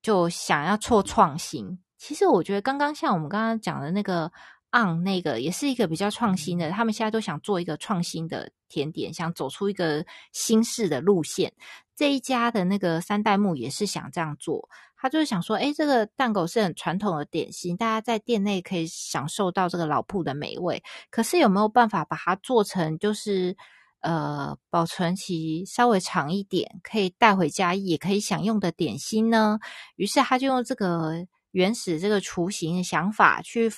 [0.00, 1.78] 就想要做创新。
[1.98, 4.32] 其实我觉得刚刚像我们刚刚讲的那个
[4.72, 6.70] on 那个，也是一个比较创新的。
[6.70, 11.52] 他们现在都想做一个创新的甜点，想走出一个新式的路线。
[11.94, 14.70] 这一家的那个三代目也是想这样做。
[15.04, 20.82] 他就是想说，诶，这个蛋狗是很传统的点心，大家在店内可以享受到这个老铺的美味。
[21.10, 23.54] 可是有没有办法把它做成，就是
[24.00, 29.58] 呃，保存期稍微长一点，可以带回家也可以享用的点心呢？
[29.96, 33.70] 于是他就用这个原始这个雏形的想法去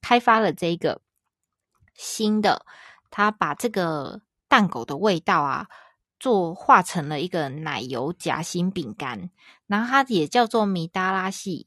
[0.00, 1.00] 开发了这个
[1.94, 2.64] 新的，
[3.10, 5.66] 他把这个蛋狗的味道啊。
[6.20, 9.30] 做化成了一个奶油夹心饼干，
[9.66, 11.66] 然后它也叫做米达拉西，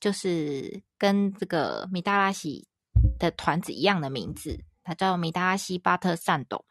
[0.00, 2.66] 就是跟这个米达拉西
[3.18, 4.64] 的团子一样的名字。
[4.84, 6.64] 它叫米达拉西巴特善斗。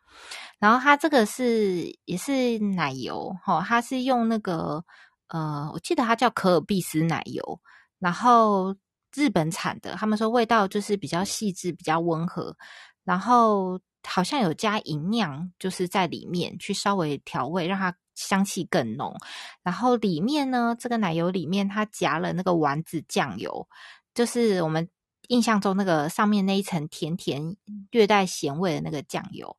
[0.58, 4.86] 然后它这个是也是奶油，哈，它是用那个
[5.28, 7.60] 呃，我记得它叫可尔必斯奶油，
[8.00, 8.74] 然后
[9.14, 12.56] 日本产的，他们说味道就是比较细致，比较温和，
[13.04, 19.16] 然后好像有加银酿，就是在里面去稍微调味，让它香气更浓。
[19.64, 23.68] 然后里面呢，这个奶油里面它夹了那个丸子酱油，
[24.14, 24.90] 就是我们
[25.28, 27.56] 印象中那个上面那一层甜甜
[27.92, 29.58] 略带咸味的那个酱油。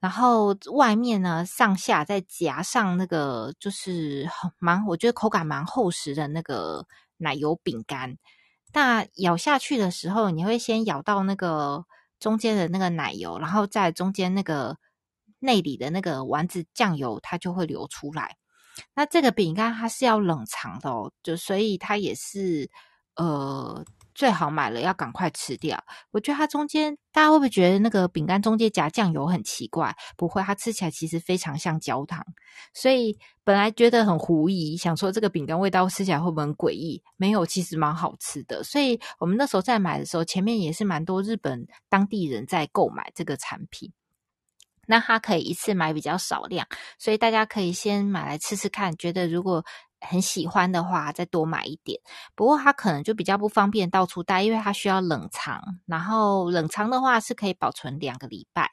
[0.00, 4.26] 然后外面呢，上下再夹上那个，就是
[4.58, 6.86] 蛮，我觉得口感蛮厚实的那个
[7.18, 8.16] 奶油饼干。
[8.72, 11.84] 那咬下去的时候，你会先咬到那个
[12.20, 14.76] 中间的那个奶油，然后在中间那个
[15.40, 18.36] 内里的那个丸子酱油，它就会流出来。
[18.94, 22.70] 那这个饼干它是要冷藏的哦，就所以它也是
[23.16, 23.84] 呃。
[24.14, 25.82] 最好买了要赶快吃掉。
[26.10, 29.94] 我觉得它中间，大家会不会觉得那个饼干中间夹酱油很奇怪？
[30.16, 32.24] 不会，它吃起来其实非常像焦糖。
[32.74, 37.02] 所以本来觉得很狐疑，想说这个饼干味道吃起来会不会很诡异？
[37.16, 38.62] 没有，其实蛮好吃的。
[38.64, 43.92] 所以我们那时候在买的时候，前面也是蛮多日本当地人在购买这个产品。
[44.86, 46.66] 那它可以一次买比较少量，
[46.98, 49.64] 所以大家可以先买来吃吃看，觉得如果。
[50.00, 52.00] 很喜欢的话，再多买一点。
[52.34, 55.62] 不过它可能就比较不方便到处带，因为它需要冷藏。
[55.86, 58.70] 然后冷藏的话是可以保存两个礼拜。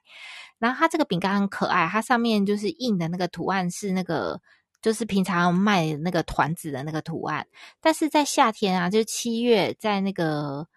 [0.58, 4.42] 然后它这个饼干很可爱，它上面就是印的那个图案是那个，
[4.82, 7.46] 就是平常卖那个团子的那个图案。
[7.82, 10.68] 但是在夏天啊，就七月，在那个。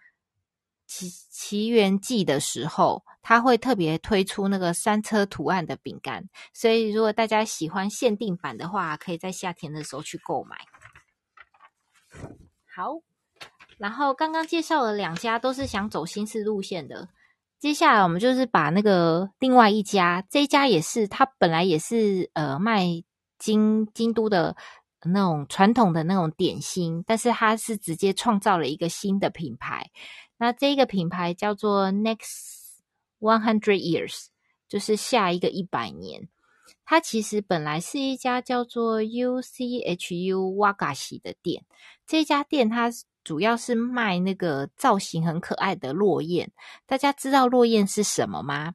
[0.91, 10.57] 奇奇缘记的时候，他会特别推出那个山车图案的饼干，所以如果大家喜欢限定版的话，可以在夏天的时候去购买。
[12.75, 12.95] 好，
[13.79, 17.09] 然后刚刚介绍了两家都是想走新式路线的，
[17.61, 22.85] 接下来我们就是把那个另外一家，这一家也是，他本来也是呃卖
[23.39, 24.57] 京京都的
[25.05, 29.89] 那种传统的那种点心，但是它是直接创造了一个新的品牌。
[30.41, 32.79] 那这个品牌叫做 Next
[33.21, 34.29] One Hundred Years，
[34.69, 36.29] 就是下一个一百年。
[36.87, 41.67] 它其实本来是一家叫做 UCHU Wagashi 的店。
[42.07, 42.91] 这家店它
[43.23, 46.51] 主要是卖那个造型很可爱的落雁。
[46.87, 48.75] 大家知道落雁是什么吗？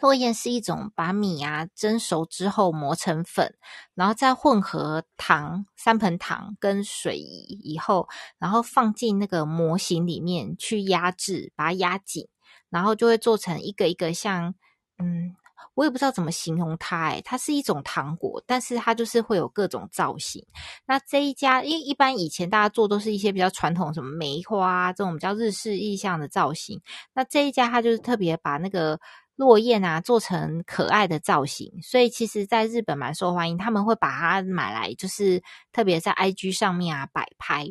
[0.00, 3.54] 落雁是一种把米啊蒸熟之后磨成粉，
[3.94, 8.08] 然后再混合糖、三盆糖跟水以后，
[8.38, 12.28] 然后放进那个模型里面去压制，把它压紧，
[12.70, 14.54] 然后就会做成一个一个像，
[14.98, 15.36] 嗯，
[15.74, 20.44] 我也不知道怎么形容它，诶，它是一种糖果，但是它就是会有各种造型。
[20.86, 26.80] 那这一家，因为一般以前大家做都是一些比较传统，什么梅花这种比较日式意象的造型，
[27.14, 28.98] 那这一家它就是特别把那个。
[29.40, 33.56] 落雁啊，做成可爱的造型，所以其实在日本蛮受欢迎。
[33.56, 37.66] 他们会把它买来，就是特别在 IG 上面啊摆拍。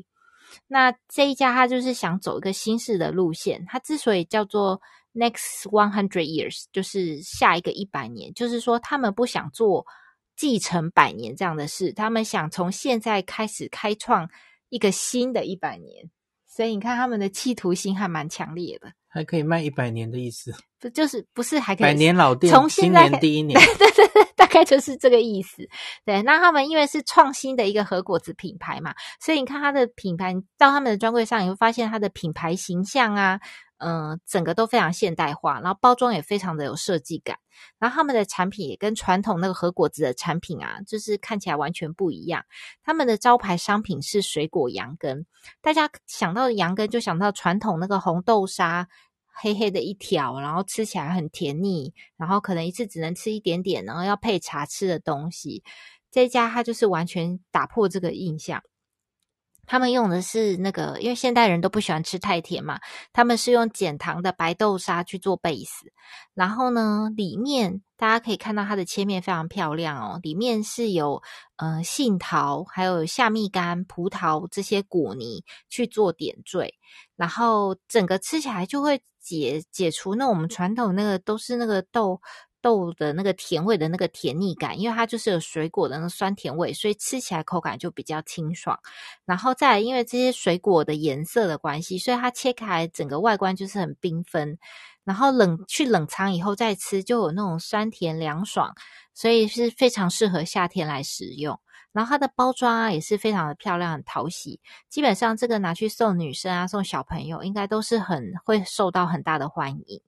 [0.66, 3.64] 那这一家他就是想走一个新式的路线。
[3.68, 4.82] 他之所以叫做
[5.14, 9.86] Next One Hundred Years，就是下一个一百年，就是说他们不想做
[10.36, 14.28] 继承百年这样的事，他们想从现在开始开创
[14.70, 16.10] 一个新的一百年。
[16.60, 18.92] 所以你看他们的企图心还蛮强烈的。
[19.08, 22.54] 还可以卖一百年的意思，不就是不是还可以百年老店？
[22.54, 25.66] 从现在今年第一年， 对对对，大概就是这个意思。
[26.04, 33.40] 对，那他们因为是创新的一个和果子品牌嘛，所以你看它的品牌到他们的专柜上，你会发现它的品牌形象啊。
[33.80, 37.38] 嗯、整个都非常现代化，然后包装也非常的有设计感，
[37.80, 42.46] 然后他们的产品也跟传统那个和果子的产品啊，就是看起来完全不一样。
[42.84, 45.26] 他们的招牌商品是水果羊羹，
[45.62, 48.88] 大家想到羊羹就想到传统那个红豆沙，
[49.28, 55.64] 黑黑的一条，然后吃起来很甜腻，然后可能一次只能吃一点点，然后要配茶吃的东西。
[56.12, 58.62] 这家它就是完全打破这个印象。
[59.72, 62.80] 他们用的是那个，因为现代人都不喜欢吃太甜嘛，
[63.14, 65.86] 他们是用减糖的白豆沙去做 base，
[66.34, 71.22] 然后呢，里面大家可以看到它的切面非常漂亮哦，里面是有
[71.58, 76.74] 呃杏桃，还有夏蜜柑、葡萄这些果泥去做点缀，
[77.16, 82.20] 然后整个吃起来就会解解除那我们传统那个都是那个豆。
[82.62, 88.80] 豆的那个甜味的那个甜腻感，因为它就是有水果的那酸甜味，所以吃起来口感就比较清爽。
[89.26, 94.58] 然后再，因为这些水果的颜色的关系，所以它切开来整个外观就是很缤纷。
[95.04, 98.76] 然后冷去冷藏以后再吃，就有那种酸甜凉爽，
[99.14, 101.60] 所以是非常适合夏天来食用。
[101.92, 104.60] 然后它的包装啊也是非常的漂亮，很讨喜。
[104.88, 110.00] 基本上这个拿去送女生啊，送小朋友，应该都是很会受到很大的欢迎。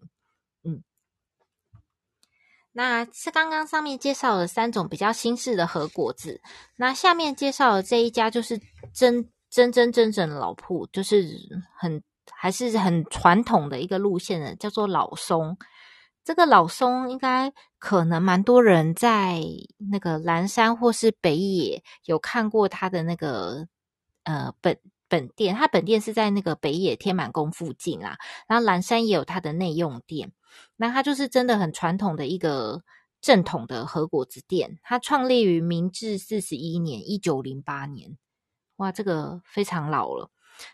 [2.74, 6.42] 那是刚刚上面介绍了三种比较新式的和果子，
[6.78, 8.60] 那下面介绍的这一家就是
[8.94, 11.28] 真真真正正的老铺，就是
[11.78, 12.02] 很
[12.32, 15.58] 还是很传统的一个路线的，叫做老松。
[16.24, 19.42] 这个老松应该可能蛮多人在
[19.92, 23.68] 那个蓝山或是北野有看过他的那个
[24.24, 24.78] 呃本
[25.12, 30.32] 本店，它本店是在那个北野天满宫附近啦，然后岚山也有它的内用店。
[30.78, 32.84] 那它就是真的很传统的一个
[33.20, 38.18] 正统的和果子店，它创立于明治四十一年，一九零八年，
[38.78, 40.30] 哇，这个非常老了。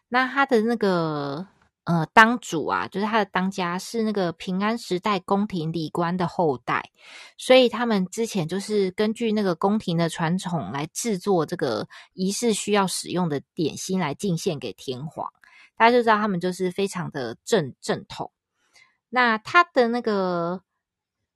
[0.10, 1.48] 那它的那个
[1.88, 6.92] 呃当主啊，就是他的当家是那个平安时代宫廷礼官的后代，
[7.38, 15.32] 所以他们之前就是根据那个宫廷的传统来制作这个仪式需要使用的点心来进献给天皇，
[15.78, 18.34] 大家就知道他们就是非常的正正统。
[19.10, 20.62] 那他的那个，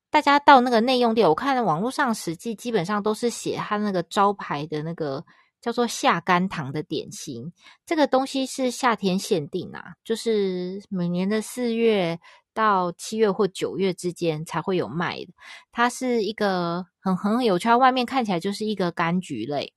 [0.09, 5.23] 大家到那个内用店，我看网络上实际基本上都是写他那个招牌的那个
[5.61, 7.53] 叫做夏甘糖的点心，
[7.85, 12.19] 这个东西是夏天限定啊，就是每年的四月
[12.53, 15.27] 到七月或九月之间才会有卖的。
[15.71, 19.73] 它是一个很很有趣，外面看起来就是一个柑橘类，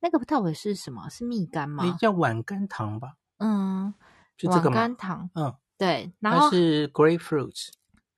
[0.00, 1.08] 那个到底是什么？
[1.08, 1.96] 是蜜柑吗？
[1.98, 3.14] 叫碗柑糖吧？
[3.38, 3.94] 嗯，
[4.36, 5.54] 就这个碗柑糖，嗯。
[5.78, 7.68] 对，然后它是 grapefruit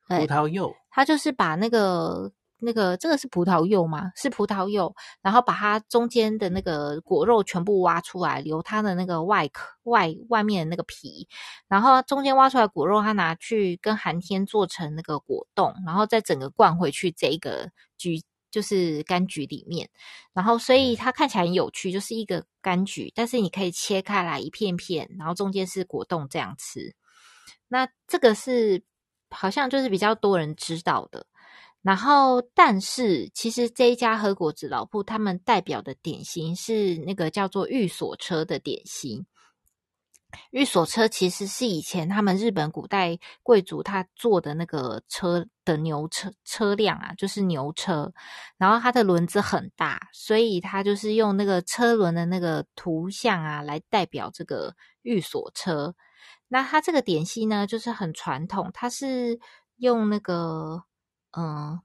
[0.06, 2.30] 葡萄柚，它就是把那个
[2.60, 4.10] 那个这个是葡萄柚吗？
[4.16, 11.28] 是葡萄柚，然后把它中间的那个果肉全部挖出来，留它的那个外壳外外面的那个皮，
[11.68, 19.88] 然后中间挖出来果肉，它拿去跟寒天做成那个果冻，然后再整个灌回去这一个橘就是柑橘里面，
[20.32, 26.94] 然后所以它看起来很有趣，就是一个柑橘，但是你可以切开来一片片，然后中间是果冻这样吃。
[27.68, 28.82] 那这个是
[29.28, 31.26] 好像就是比较多人知道的，
[31.82, 39.26] 然后但是其实这一家和果子老铺，他们代表的点心是那个叫做御所车的点心。
[40.50, 48.12] 御所车其实是以前他们日本古代贵族他坐的那个车的牛车车辆啊，就是牛车，
[48.58, 55.94] 然后它的轮子很大，所以他就是用那个车轮的那个图像啊来代表这个御所车。
[56.48, 59.38] 那它这个点心呢，就是很传统，它是
[59.76, 60.84] 用那个，
[61.36, 61.80] 嗯，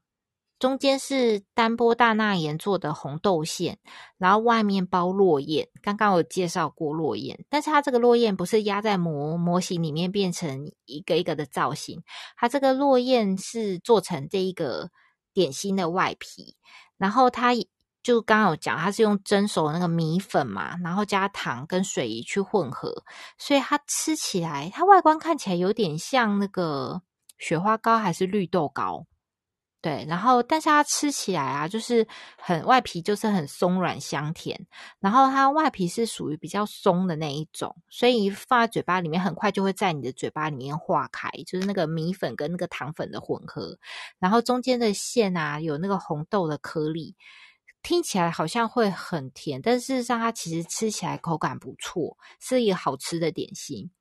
[0.60, 3.78] 中间是丹波大纳言做的红豆馅，
[4.18, 5.68] 然后外面包落雁。
[5.82, 12.02] 刚刚我介绍过落雁，但是它这个落雁不是压在模模型里面变成一个一个的造型，
[12.38, 14.90] 它这个落雁是做成这一个
[15.34, 16.56] 点心的外皮，
[16.98, 17.54] 然后它。
[18.04, 22.94] 就刚刚有讲，它是用蒸熟那个米粉嘛，然后加糖跟水去混合，
[23.38, 27.02] 所以它吃起来，它外观看起来有点像那个
[27.40, 29.06] 雪花糕还是绿豆糕，
[29.84, 32.08] 对，然后但是它吃起来啊，就是
[32.38, 34.66] 很外皮就是很松软香甜，
[35.02, 43.78] 然后它外皮是属于比较松的那一种，所以放在嘴巴里面很快就会在你的嘴巴里面化开，就是那个米粉跟那个糖粉的混合，
[44.20, 47.18] 然后中间的馅啊有那个红豆的颗粒。
[47.82, 53.92] 听起来好像会很甜，但事实上它其实吃起来口感不错，是一个好吃的点心。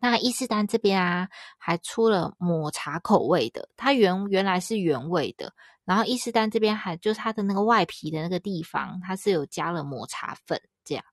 [0.00, 1.28] 那伊势丹这边啊，
[1.58, 5.52] 还出了抹茶口味的，它原原来是原味的，
[5.84, 11.04] 然后伊势丹这边还就是它的那个外皮的那个地方，它是有加了抹茶粉，这样。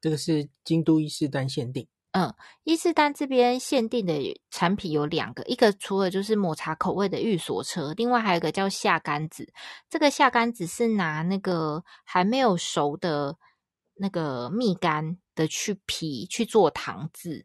[0.00, 1.86] 这个是京都伊势丹限定。
[2.12, 9.52] 嗯，伊势丹这边限定的产品有两个，一个除了就是抹茶口味的玉锁车，另外还有一个叫下甘子。
[9.90, 13.36] 这个下甘子是拿那个还没有熟的
[13.94, 17.44] 那个蜜柑的去皮去做糖渍，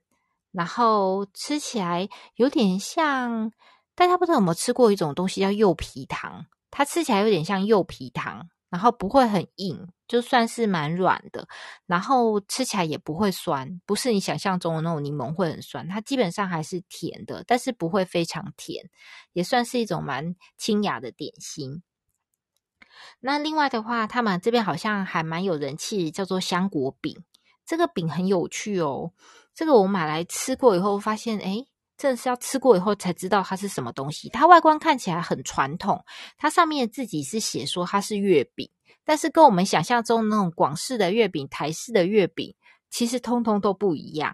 [0.52, 3.52] 然后吃起来有点像，
[3.96, 8.50] 大家不知道有没有吃过一种东西叫柚皮糖，它吃起来有点像柚皮糖。
[8.72, 11.48] 然后不会很硬，就算是蛮软的，
[11.88, 18.88] 然后吃起来也不会酸，不是你想象中的那种柠檬会很酸，它基本上还是甜的，但是不会非常甜，
[19.34, 21.82] 也算是一种蛮清雅的点心。
[23.22, 27.24] 那另外的话，他们这边好像还蛮有人气，叫做香果饼，
[27.66, 29.14] 这个饼很有趣哦，
[29.60, 34.30] 这个我买来吃过以后发现，诶真的是要吃过以后才知道它是什么东西。
[34.30, 36.06] 它外观看起来很传统，
[36.38, 38.70] 它上面自己是写说它是月饼，
[39.04, 42.56] 但是跟我们想象中那种广式的月饼、台式的月饼，
[42.90, 44.34] 其实通通都不一样。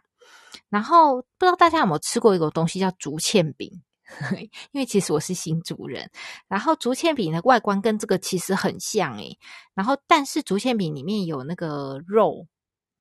[0.70, 3.82] 然后不知道大家有没有吃过一个东西叫竹签饼？
[4.74, 6.08] 因为其实我是新竹人，
[6.48, 9.40] 然后竹签饼的外观跟这个其实很像诶。
[9.74, 12.46] 然后但是竹签饼里面有那个肉，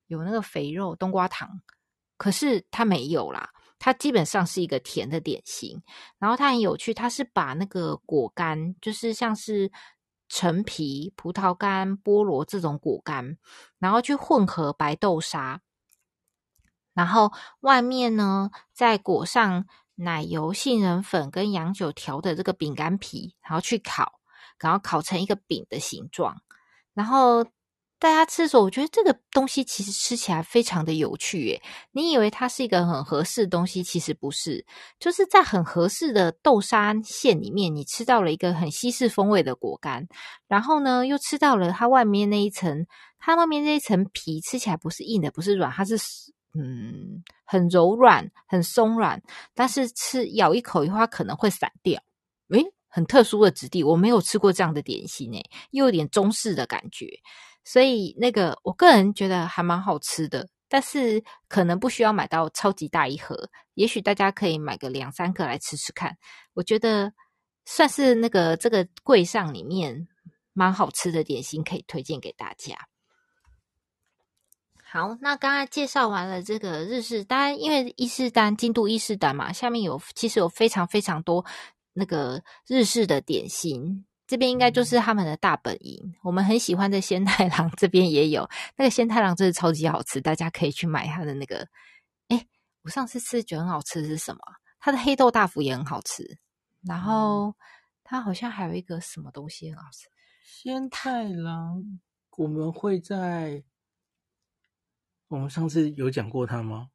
[0.06, 1.60] 有那个肥肉冬瓜糖，
[2.16, 3.50] 可是它没有啦。
[3.76, 5.82] 它基本上是一个甜的点心。
[6.18, 9.70] 然后它很有趣，它是把那个果干，就是像是
[10.28, 13.36] 陈皮、葡萄干、菠萝这种果干，
[13.78, 15.60] 然后去混合白豆沙，
[16.94, 24.20] 然后外面呢再裹上奶油、杏仁粉跟洋酒调的这个饼干皮，然后去烤，
[24.58, 26.40] 然后烤成一个饼的形状，
[26.94, 27.44] 然后。
[28.04, 31.62] 大家吃的时候，我觉得这个东西其实吃起来非常的有趣耶。
[31.92, 34.62] 你以为它是一个很合适的东西，其实不是。
[35.00, 40.06] 就是在很合适的豆沙馅里面，你吃到了一个很西式风味的果干，
[40.46, 42.86] 然后呢，又吃到了它外面那一层，
[43.18, 45.96] 它外面那一层皮吃起来不是硬的，不是软，它是
[46.52, 49.22] 嗯很柔软、很松软，
[49.54, 51.98] 但是吃咬一口以后，它可能会散掉。
[52.50, 57.06] 诶，很特殊的质地，我没有吃过这样的点心诶，又有点中式的感觉。
[57.64, 66.16] 所以那个，我个人觉得还蛮好吃的，但是可能不需要买到超级大一盒，也许大家可以买个两三个来吃吃看。
[66.52, 67.12] 我觉得
[67.64, 70.06] 算是那个这个柜上里面
[70.52, 72.76] 蛮好吃的点心，可以推荐给大家。
[74.82, 81.44] 好，那刚才介绍完了这个日式，当然因为伊势丹京都伊势丹嘛，下面有其实有非常非常多
[81.94, 84.04] 那个日式的点心。
[84.34, 85.96] 这边应该就是他们的大本营。
[86.04, 91.68] 嗯、我们很喜欢的仙太郎这边也有那个仙太郎，真的超级好吃，大家可以去买他的那个。
[92.26, 92.46] 哎，
[92.82, 94.40] 我上次吃觉得很好吃是什么？
[94.80, 96.36] 它的黑豆大福也很好吃。
[96.82, 97.54] 然后
[98.02, 100.08] 它好像还有一个什么东西很好吃。
[100.42, 102.00] 仙太郎，
[102.36, 103.62] 我们会在
[105.28, 106.88] 我们上次有讲过他吗？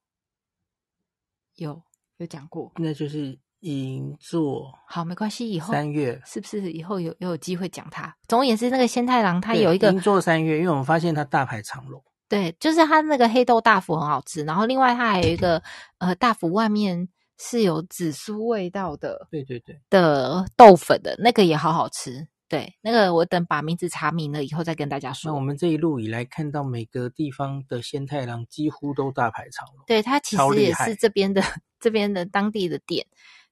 [1.56, 1.82] 有
[2.18, 3.40] 有讲过，那就是。
[3.62, 5.50] 银座好，没关系。
[5.50, 8.16] 以后三月是不是以后有有机会讲它？
[8.28, 12.04] 总而言之，那个仙太郎它有一个银座三月，因为我们发现它大排长龙。
[12.28, 15.62] 对，就是它那个黑豆大福很好吃，然后另外它还有一个
[15.98, 22.28] 呃大福外面是有紫苏味道的，对对对的豆粉的那个也好好吃。
[22.48, 25.30] 对，那个我等把名字查明了以后再跟大家说。
[25.30, 31.44] 那我们这一路以来看到每个地方的仙太郎几乎都大排长龙，对，它其实也是这边的
[31.80, 33.06] 这边的当地的店。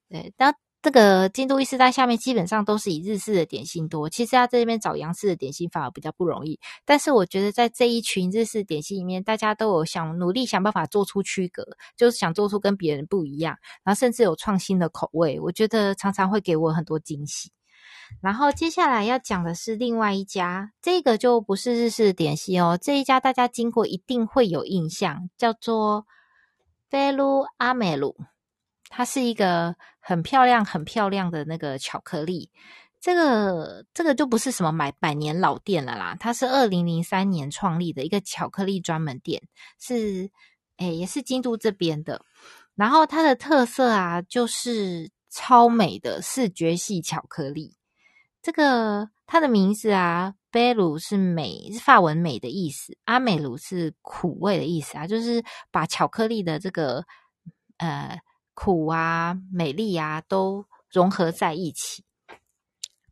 [0.10, 6.60] 对，但这个京都伊势丹下面基本上都是以日式的点心多，其实要在这边找洋式的点心反而比较不容易。
[6.86, 11.66] 但是我觉得在这一群日式点心里面，大家都有想努力想办法做出区隔，
[11.98, 17.52] 就是想做出跟别人不一样，然后甚至有创新的口味，我觉得常常会给我很多惊喜。
[18.22, 26.06] 然后接下来要讲的是另外一家，这个就不是日式的点心哦，这一家大家经过一定会有印象，叫做
[26.88, 28.16] 贝鲁阿美鲁。
[28.90, 32.50] 它是一个很漂亮、很漂亮的那个巧克力，
[33.02, 39.44] 这个这个就不是什么买百年老店了啦，它是二零零三年创立的一个巧克力专门店，
[39.78, 40.32] 是
[40.78, 42.22] 诶也是京都这边的。
[42.76, 47.76] 然后它的特色啊，就是超美的视觉系巧克力。
[48.42, 57.04] 这个它的名字啊，贝鲁是美，是法文美的意思，阿美鲁是苦味的意思啊，就是把巧克力的这个
[57.80, 58.18] 呃。
[58.60, 62.04] 苦啊，美丽啊，都融合在一起。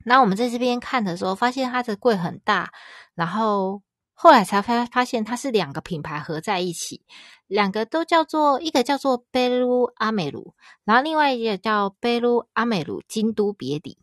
[0.04, 2.72] 那我们在这边看的时候，发现它的柜很大，
[3.14, 3.84] 然后
[4.16, 7.06] 后来才发发现它是两个品牌合在一起，
[7.46, 14.00] 两个都叫做一个叫做贝鲁阿美鲁，然后另外一个叫贝鲁阿美鲁京都别邸。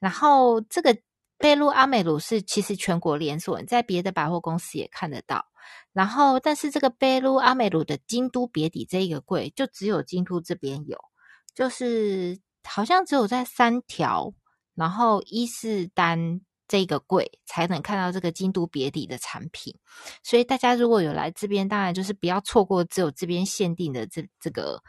[0.00, 0.98] 然后这个
[1.38, 5.46] 贝鲁阿美鲁是其实全国连锁，在别的百货公司也看得到。
[5.92, 10.98] 然后，但是这个贝鲁阿美鲁的京都别邸这一个柜，就只有京都这边有，
[11.54, 14.32] 就是好像只有在三条，
[14.74, 19.78] 然后伊势丹这个柜才能看到这个京都别邸的产品。
[20.22, 24.82] 所以大家如果有来这边，当然就是不要错过只有这边限定的这这个，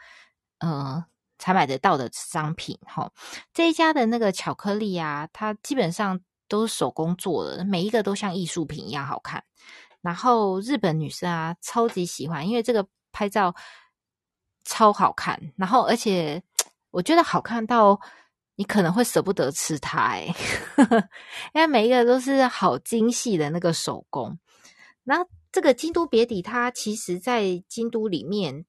[0.58, 1.04] 呃，
[1.38, 2.78] 才买得到的商品。
[2.82, 3.12] 哈，
[3.52, 9.44] 这一家的那个巧克力啊，它基本上都是手工做的，每一个都像艺术品一样好看。
[10.06, 13.52] 然后日本女生啊，超级喜欢，因为这个拍照
[14.64, 15.52] 超好看。
[15.56, 16.40] 然后而且
[16.92, 18.00] 我觉得好看到
[18.54, 20.32] 你可能会舍不得吃它，诶
[21.54, 24.38] 因为每一个都是好精细的那个手工。
[25.02, 28.64] 那这个京都别邸，它其实在京都里面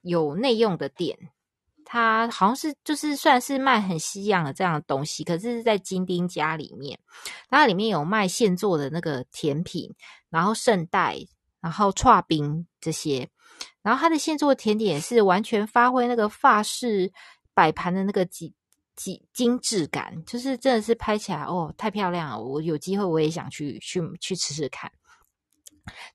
[0.00, 1.18] 有内用的店。
[1.90, 6.98] 它好像是就是算是卖很西洋的这样的东西，可是是在金丁家里面，
[7.48, 9.90] 它里面有卖现做的那个甜品，
[10.28, 11.16] 然后圣代，
[11.62, 13.26] 然后串冰这些，
[13.80, 17.10] 然后它的现做甜点是完全发挥那个法式
[17.54, 18.52] 摆盘的那个精
[18.94, 24.92] 精精致感，就是真的是拍起来哦太漂亮了，我有机会我也想去去去吃吃看。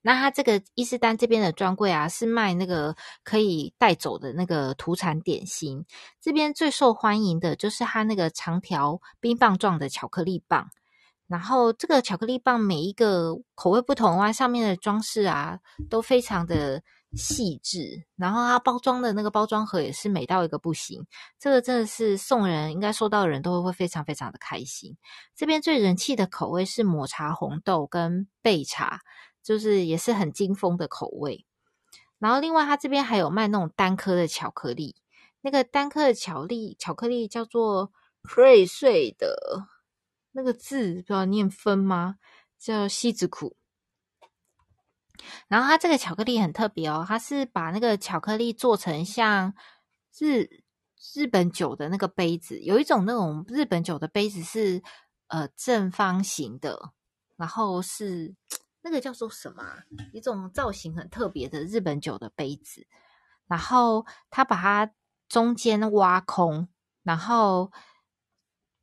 [0.02, 5.84] 那他这个伊斯丹这边的专柜啊，是卖那个可以带走的那个土产点心。
[6.20, 10.68] 这边最受欢迎的就是它那个长条冰棒状的巧克力棒。
[11.26, 15.58] 然后这个巧克力棒每一个口味不同啊，上面的装饰啊
[15.88, 16.82] 都非常的
[17.14, 18.04] 细致。
[18.14, 21.06] 然后它包装的那个包装盒也是美到一个不行。
[21.40, 24.98] 这个真的是送人，应该收到的人都会非常非常的开心。
[25.34, 29.00] 这边最人气的口味是抹茶红豆跟焙茶。
[29.44, 31.44] 就是也是很精丰的口味，
[32.18, 34.96] 然后另外它这边还有卖那种单颗的巧克力，
[35.42, 37.92] 那个单颗的巧克力巧克力叫做
[38.22, 39.68] 瑞穗的，
[40.32, 42.16] 那个字不知道念分吗？
[42.58, 43.54] 叫西子苦。
[45.46, 49.54] 然后它这个巧克力很特别哦，它是把那个巧克力做成像
[50.18, 50.48] 日
[51.14, 54.82] 日本酒的那个杯子，有一种那种日本酒的杯子是
[55.26, 56.92] 呃正方形的，
[57.36, 58.34] 然后是。
[58.84, 59.64] 那个叫做什么？
[60.12, 62.86] 一种造型很特别的日本酒的杯子，
[63.46, 64.92] 然后他把它
[65.26, 66.68] 中间挖空，
[67.02, 67.72] 然后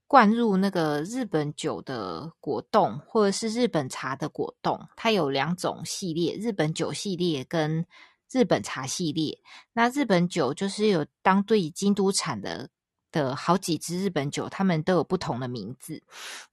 [0.07, 4.89] 灌入那个日本酒的果冻，或者是日本茶的果冻。
[4.95, 7.85] 它有两种系列：日本酒系列跟
[8.31, 9.39] 日本茶系列。
[9.73, 12.71] 那日本酒就是有当地京都产的
[13.11, 16.01] 的好几支日本酒，他们都有不同的名字。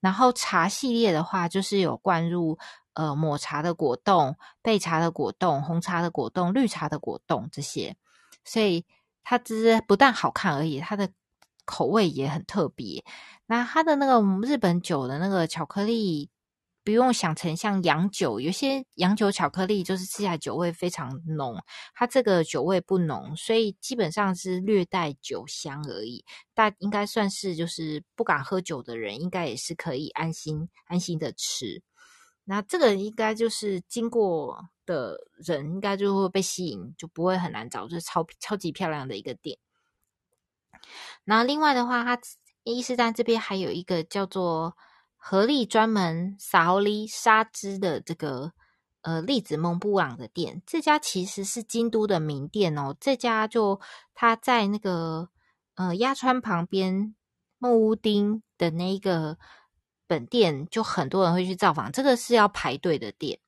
[0.00, 2.58] 然后茶系列的话，就是有灌入。
[2.98, 7.96] 呃，抹茶的果冻、焙茶的果冻、红茶的果冻、绿茶的果冻这些，
[8.44, 8.84] 所以
[9.22, 11.08] 它只是不但好看而已，它的
[11.64, 13.04] 口味也很特别。
[13.46, 16.28] 那它的那个日本酒的那个巧克力，
[16.82, 21.56] 不用想成像洋酒，有些洋酒巧克力就是吃起来酒味非常浓，
[21.94, 26.24] 它这个酒味不浓，所以基本上是略带酒香而已。
[26.52, 31.80] 但应该算是就是不敢喝酒的人，应该也是可以安心安心的吃。
[32.50, 39.58] 那这个应该就是经过的人，应该就会被吸引，就不会很难找，就是超超级漂亮的一个店。
[41.24, 42.18] 然后另外的话，它
[42.62, 44.74] 伊势丹这边还有一个叫做
[45.18, 48.54] 合力专门沙梨沙织的这个
[49.02, 52.96] 呃栗子蒙布朗的店，这家其实是京都的名店哦。
[52.98, 53.78] 这家就
[54.14, 55.28] 它在那个
[55.74, 57.14] 呃鸭川旁边
[57.58, 59.36] 木屋町的那一个。
[60.08, 63.38] 本店就很多人会去造访，这个是要排队的店。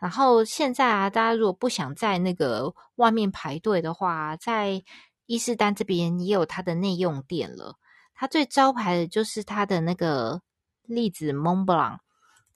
[0.00, 4.82] 然后现在啊，大家如果不想在那个外面排队的话，在
[5.26, 7.76] 伊势丹这边也有它的内用店了。
[8.14, 10.40] 它最招牌的就是它的那个
[10.84, 12.00] 栗子蒙布朗，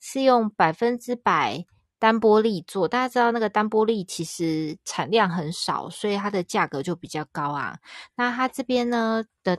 [0.01, 1.65] 是用百分之百
[1.99, 2.89] 单玻璃做。
[2.89, 7.79] 大家知道那个单玻璃其实产量很少，所以它的价格就比较高啊。
[8.15, 9.59] 那它这边呢的。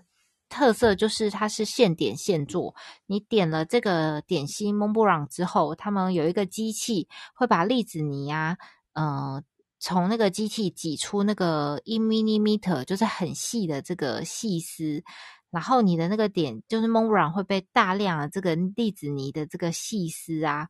[0.53, 2.75] 特色就是它是现点现做，
[3.07, 8.55] 你点了这个点心蒙布朗之后，他们有一个机器会把栗子泥啊，
[8.93, 9.41] 呃，
[9.79, 15.03] 从那个机器挤出那个一米尼米 ter，就是很细的这个细丝，
[15.49, 20.67] 然后你的那个点就是蒙布朗会被大量的这个栗子泥的这个细丝啊。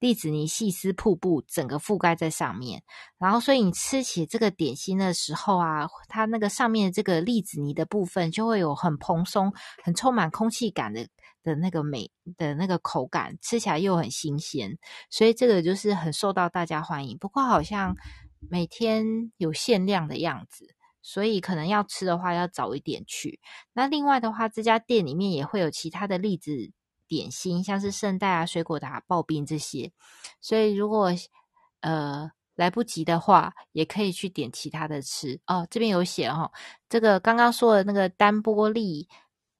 [0.00, 2.82] 栗子泥细丝瀑布整个覆盖在上面，
[3.18, 9.52] 然后所以你吃起这个点心的时候啊，它那个上面这个栗子泥的部分就会有很蓬松、
[9.84, 11.06] 很充满空气感的
[11.42, 14.78] 的那个美的那个口感，吃起来又很新鲜，
[15.10, 17.18] 所以这个就是很受到大家欢迎。
[17.18, 17.94] 不过好像
[18.38, 19.04] 每天
[19.36, 23.38] 有限量的样子，所以可能要吃的话要早一点去。
[23.74, 26.72] 那另外的话，这家店里面也会有其他的栗子。
[27.10, 29.90] 点心像是圣代啊、水果塔、刨冰这些，
[30.40, 31.12] 所以如果
[31.80, 35.66] 呃来不及的话，也可以去点其他的吃哦。
[35.68, 36.52] 这边有写哈、哦，
[36.88, 39.08] 这个刚刚说的那个单玻璃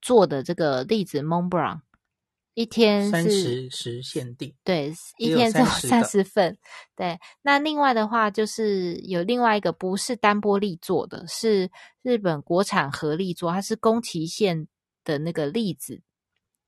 [0.01, 1.83] 做的这个栗子蒙布朗，
[2.55, 6.57] 一天三十时限定，对，一天只有三十份。
[6.95, 11.69] 对，那另外的话就是有另外一个不是单玻璃做的，是
[12.03, 14.69] 日本国产合力做，它是宫崎县
[15.03, 16.01] 的那个栗子。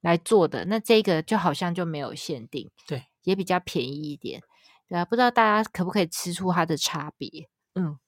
[0.03, 4.43] 来做的，那这个就好像就没有限定，对，也比较便宜一点，
[4.87, 7.49] 对啊，不知道大家可不可以吃出它的差别？
[7.75, 7.99] 嗯，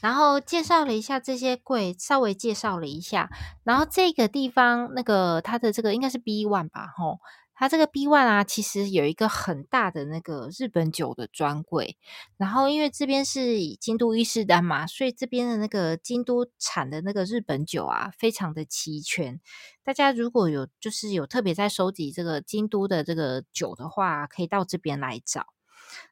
[0.00, 3.30] 然后介绍了一下这些柜，稍微介绍了一下，
[3.62, 7.20] 然后这个地方那个它的这个应该是 B one 吧，吼。
[7.56, 11.96] 它这个 B One 啊，其实有一个很大的那个日本酒的专柜，
[12.36, 19.40] 然后因为这边是京都伊势丹嘛，所以这边的那个京都产的那个日本酒啊，非常的齐全。
[19.84, 25.46] 大家如果有就是有特别在收集这个京都的这个酒的话，可以到这边来找。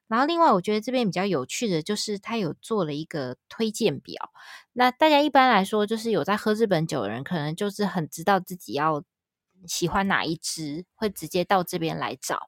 [0.07, 4.31] 然后另外，我觉得这边比较有趣的就是它有做了一个推荐表。
[4.71, 9.03] 那大家一般来说，就是有在喝日本酒的人，可能就是很知道自己要。
[9.67, 12.39] 喜欢哪一支，会直接到这边来找。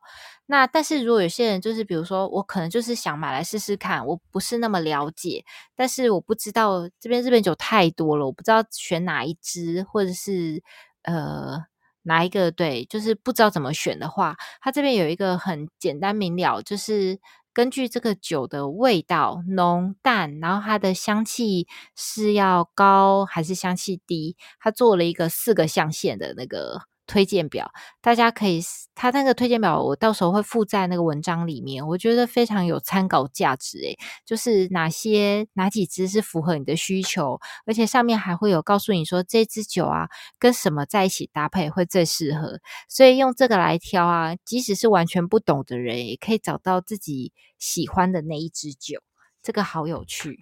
[0.45, 5.43] 那但是如果有些人就是，比如说我可能就是想买来试试看，我不是那么了解，
[5.75, 10.61] 但是我不知道这边日本酒太多了，我不知道选哪一支，或者是
[11.03, 11.63] 呃
[12.03, 17.19] 哪一个对，就是不知道怎么选的话，它这边有一个很简单明了，就是。
[17.55, 28.61] 根据这个酒的味道浓淡，然后它的香气是要高还是香气低，它做了一个四个象限的那个推荐表，大家可以，
[28.95, 48.99] 它那个推荐表我到时候会附在那个文章里面，我觉得非常有参考价值诶，就是哪些哪几支是符合你的需求，而且上面还会有告诉你说这支酒啊跟什么在一起搭配会最适合，所以用这个来挑啊，即使是完全不懂的人也可以找到自己喜欢的那一支酒，
[49.43, 50.39] 这个好有趣。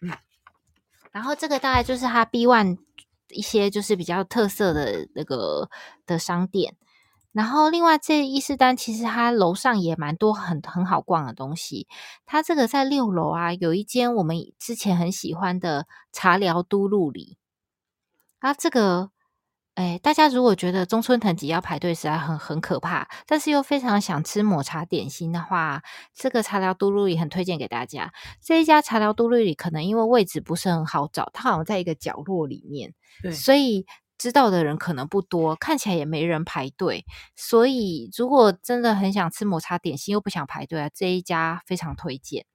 [0.00, 0.16] 嗯，
[1.12, 2.78] 然后这个大概就是它 B One。
[3.30, 5.68] 一些就是比较特色的那个
[6.06, 6.76] 的商店，
[7.32, 11.86] 然后另外这伊势丹其实它楼上也蛮多很很好逛的东西。
[12.24, 17.38] 它这个在六楼啊，有一间我们之前很喜欢的茶寮都路里
[18.38, 19.10] 啊，这个。
[19.76, 25.82] 哎，大家如果觉得中村藤吉要排队实在很很可怕，但是又非常想吃抹茶点心的话，
[26.14, 28.10] 这个茶寮都路里很推荐给大家。
[28.42, 33.84] 这一家茶寮都路里可能因为位置不是很好找，它好像在一个角落里面，对，所以
[34.16, 37.04] 知道的人可能不多，看起来也没人排队。
[37.36, 42.46] 所以如果真的很想吃抹茶点心又不想排队啊，这一家非常推荐。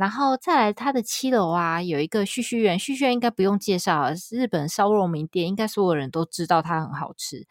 [0.00, 2.78] 然后再来，它的七楼啊，有一个旭旭苑。
[2.78, 7.46] 旭旭苑应该不用介绍啊，日本烧肉名店，应该所有人都知道它很好吃。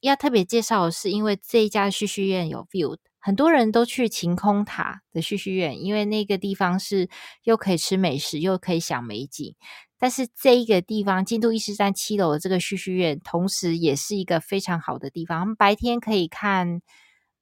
[0.00, 7.08] 要特别介绍的是，因为这一家旭旭苑有 view，很多人都去晴空塔的旭旭苑，因为那个地方是
[7.44, 9.54] 又可以吃美食，又可以赏美景。
[9.98, 15.40] 但是这一个地方，京都伊势站七楼的这个旭旭苑，同时也是一个非常好的地方。
[15.40, 16.82] 我们白天可以看，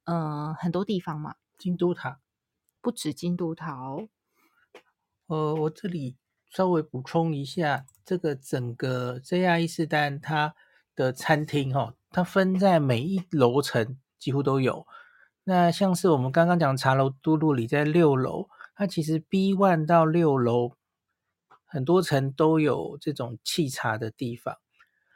[0.05, 1.35] 嗯、呃，很多地方嘛。
[1.59, 2.21] 京都塔
[2.81, 4.07] 不止京都塔哦。
[5.29, 6.17] 呃，我这里
[6.53, 10.55] 稍微补充一下，这个整个 JR 伊势丹它
[10.95, 14.87] 的餐厅哈、哦，它分在每一楼层几乎都有。
[15.43, 20.75] 那像是我们刚刚讲茶楼都路里在六楼，它其实 B one 到六楼
[21.65, 24.57] 很多层都有这种沏茶的地方。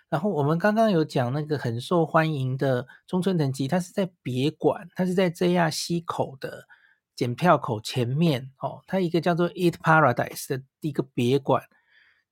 [0.09, 6.67] 然后我们刚刚有讲那个很受欢迎的中村藤吉，它是在别馆，它是在 JR 西口的。
[7.21, 11.63] 检票口前面哦，它一个叫做 Eat Paradise 的一个别馆。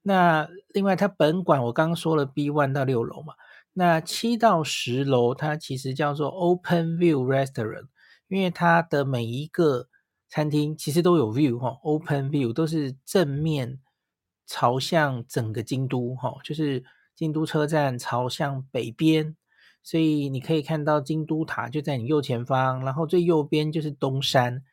[0.00, 3.34] 那另外，它本馆我刚刚说了 B one 到六楼嘛，
[3.74, 7.88] 那七到十楼它其实叫做 Open View Restaurant，
[8.28, 9.88] 因为它的每一个
[10.30, 13.80] 餐厅其实都有 view 哈，Open View 都是正面
[14.46, 16.82] 朝向整个京都哈，就是
[17.14, 19.36] 京都车站朝向北边，
[19.82, 24.64] 所以你可以看到京都塔就在你右前方，然后最右边就是东山。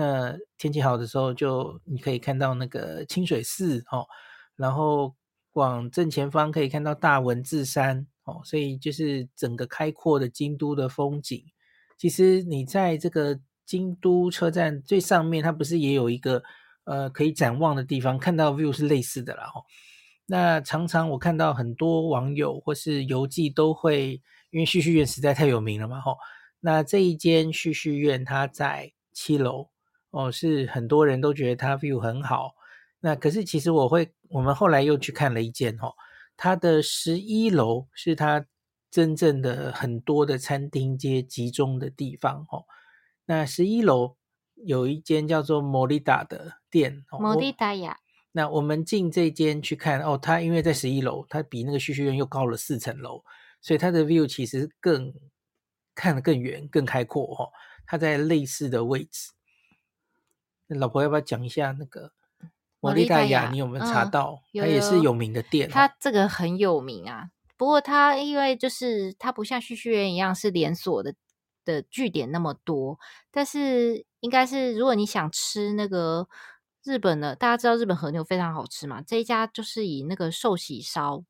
[0.00, 4.06] 那天气好的时候，就你可以看到那个清水寺哦，
[4.54, 5.12] 然后
[5.54, 11.42] 往正前方可以看到大文字山哦，所以就是整个开阔的京都的风景。
[11.96, 16.44] 其实你在这个京都车站最上面，它不是也有一个
[16.84, 19.60] 呃可以展望的地方，看到 view 是类似的啦哈。
[20.26, 26.14] 那常常我看到很多网友或是游记都会，因为旭旭苑实在太有名了嘛哈。
[26.60, 29.70] 那这一间旭旭苑它在七楼。
[30.10, 32.54] 哦，是很多人都觉得它 view 很好，
[33.00, 35.92] 那可是其实我会，我们后来又去看了一间哦，
[36.36, 38.46] 它的十一楼是它
[38.90, 42.64] 真正的很多的餐厅街集中的地方哦。
[43.26, 44.16] 那十一楼
[44.54, 47.98] 有一间叫做莫利达的店，莫利达呀。
[48.32, 53.22] 那我们进这间去看哦，它因为在十一楼，它比那个旭旭苑又高了四层楼，
[53.60, 55.12] 所以它的 view 其实更
[55.94, 57.50] 看得更远、更开阔哦。
[57.86, 59.32] 它在类似的位置。
[60.68, 62.12] 老婆要不要讲一下那个
[62.80, 63.48] 摩利大雅？
[63.50, 64.42] 你有没有查到？
[64.52, 65.68] 它、嗯、也是有名的店。
[65.68, 71.14] 它这个很有名啊，不过它因为就是它不像旭旭园一样是连锁的
[71.64, 72.98] 的据点那么多，
[73.30, 76.28] 但是应该是如果你想吃那个
[76.84, 81.24] 日本的，大家知道日本和牛非常好吃嘛，这一家就是以那个寿喜烧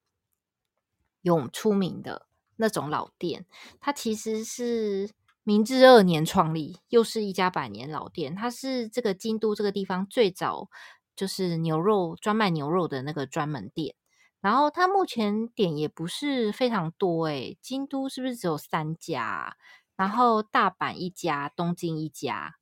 [1.22, 2.26] 有出名的
[2.56, 3.46] 那种老店，
[3.80, 5.10] 它其实是。
[5.48, 8.34] 明治二年创立，又是一家百年老店。
[8.34, 10.68] 它是这个京都这个地方最早
[11.16, 13.94] 就是牛肉专卖牛肉的那个专门店。
[14.42, 19.56] 然后它目前点也不是非常多诶，京都是不是只有三家？
[19.96, 22.56] 然后大阪一家，东京一家，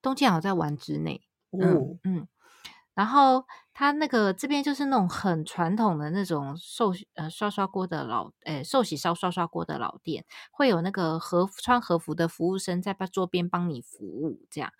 [0.00, 1.22] 东京好像在丸之内。
[1.50, 2.28] 嗯嗯。
[2.94, 14.72] 然后它那个这边就是那种很传统的那种寿呃刷刷锅的老诶寿喜烧刷刷锅的老店，会有那个和穿和服的服务生在桌边帮你服务这样。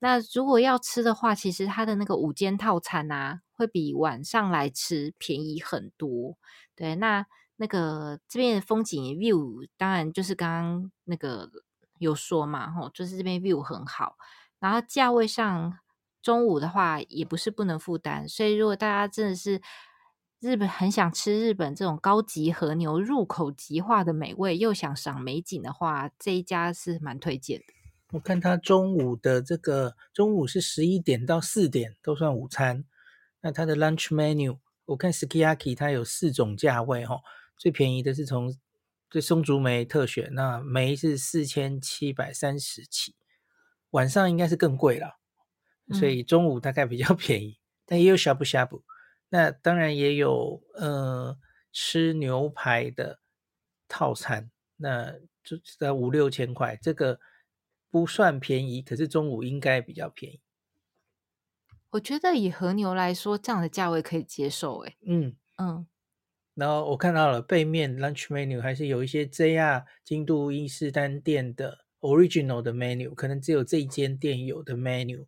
[0.00, 6.38] 那如果要吃的话，其实它的那个午间套餐啊，会比晚上来吃便宜很多。
[6.76, 11.50] 对，那那个这边的风景 view 当然就是刚刚那个
[11.98, 14.16] 有说嘛，吼，就是这边 view 很好。
[14.60, 15.78] 然后价位上，
[16.22, 18.28] 中午的话也不是不能负担。
[18.28, 19.60] 所以如果大家真的是
[20.40, 27.64] 日本很想吃日本这种高级和牛入口即化的美味，又想赏美景的话，这一家是蛮推荐的。
[28.12, 32.84] 我看他中午的这个中午是十一点到四点都算午餐。
[33.40, 37.20] 那他的 lunch menu，我看 Sukiyaki 它有四种价位哈，
[37.56, 38.56] 最便宜的是从
[39.10, 43.14] 这松竹梅特选，那梅是四千七百三十起，
[43.90, 45.17] 晚上应该是更贵了，
[45.92, 48.82] 所以中午大概比较 便宜，嗯、但也有呷哺呷哺，
[49.28, 51.38] 那当然也有呃
[51.72, 53.20] 吃牛排的
[53.88, 55.12] 套餐，那
[55.42, 57.20] 就在五六千块这个。
[57.90, 60.40] 不算便宜，可是中午应该比较便宜。
[61.88, 64.80] 我觉得以和牛来说，这样的价位可以接受。
[64.80, 65.86] 哎，嗯嗯。
[66.52, 75.26] 然后我看到了背面 lunch menu 还是有一些 JR 京都伊势丹店的 original 的 menu，可能只有这一间店有的 menu。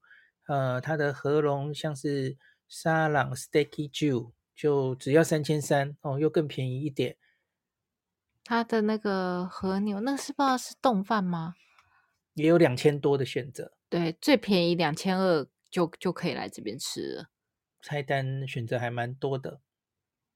[0.50, 2.36] 呃，它的和龙像是
[2.66, 7.16] 沙朗 Steaky Jew 就只要三千三哦，又更便宜一点。
[8.42, 11.54] 它的那个和牛，那个是不知道是冻饭吗？
[12.34, 17.30] 也有两千多的选择，对，最便宜两千二就就可以来这边吃了。
[17.80, 19.60] 菜单选择还蛮多的。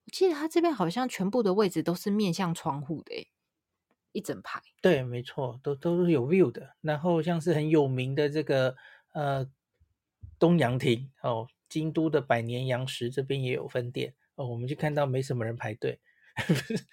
[0.05, 3.27] 我记得它这边好像全部的位置都是面向窗户的，
[4.13, 4.63] 一整排。
[4.81, 6.77] 对，没错，都都是有 view 的。
[6.83, 8.77] 然后像是很有名的这个
[9.13, 9.45] 呃
[10.39, 16.01] 东洋亭哦，京都的百年洋食这边也有分店哦，我们就看到没什么人排队。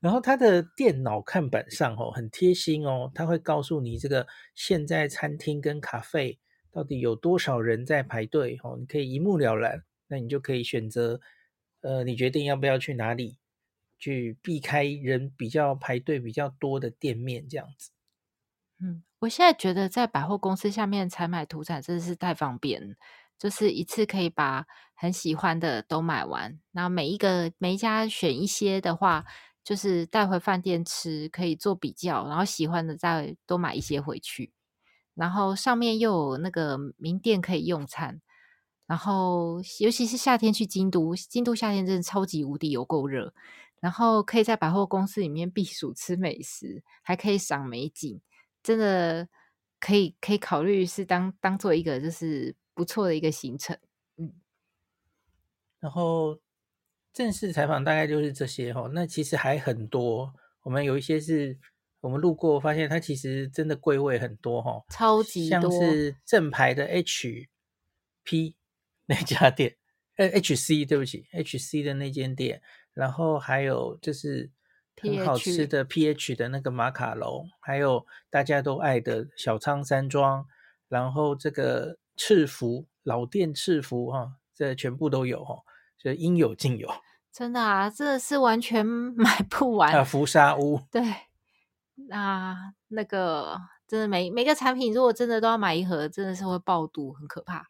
[0.00, 6.38] 然后它的电脑看板上哦，很贴心哦，它会告诉你这个现在餐厅跟咖啡
[6.72, 11.20] 到底有多少人在排队哦，你可以一目了然，那你就可以选择，
[11.82, 13.36] 呃，你决定要不要去哪里，
[13.98, 17.90] 去避开人比较排队比较多的店面这样子。
[18.80, 22.96] 嗯，我现在觉得在百货公司下面采买土产真的是太方便，
[23.38, 29.24] 就是一次可以把很喜欢的都买完，然后每一个每一家选一些的话。
[29.62, 34.52] 就是带回饭店吃，可以做比较，然后喜欢的再多买一些回去。
[35.14, 38.22] 然后上面又有那个名店可以用餐，
[38.86, 43.34] 然后尤其是夏天去京都，京都夏天真的超级无敌有够热。
[43.80, 48.18] 然后可以在百货公司里面避暑吃美食，还可以赏美景，
[48.62, 49.28] 真的
[49.78, 53.76] 可以可以考虑是当当做一个就是不错的一个行程。
[54.16, 54.32] 嗯，
[55.80, 56.40] 然后。
[57.12, 60.32] 正式采访大概就是这些哈，那其实还很多。
[60.62, 61.58] 我们有一些是
[61.98, 67.48] 我们路过发现，它其实真的贵位很多哈，超级多，像是正牌的 HP
[69.06, 69.76] 那家店，
[70.18, 72.62] 呃 HC 对不起，HC 的那间店，
[72.94, 74.48] 然后还有就是
[75.02, 80.46] 很好吃的 PH 的那个马卡龙，还有大家都爱的小仓山庄，
[80.88, 85.62] 然后这个赤福老店赤福哈，这全部都有哈。
[86.02, 86.88] 就应有尽有，
[87.30, 90.02] 真的啊，这是完全 买不完啊！
[90.02, 91.02] 福沙屋，对，
[92.08, 97.66] 那那个真的每每个产品，如果真的都要买一盒，真的是会爆肚，很可怕。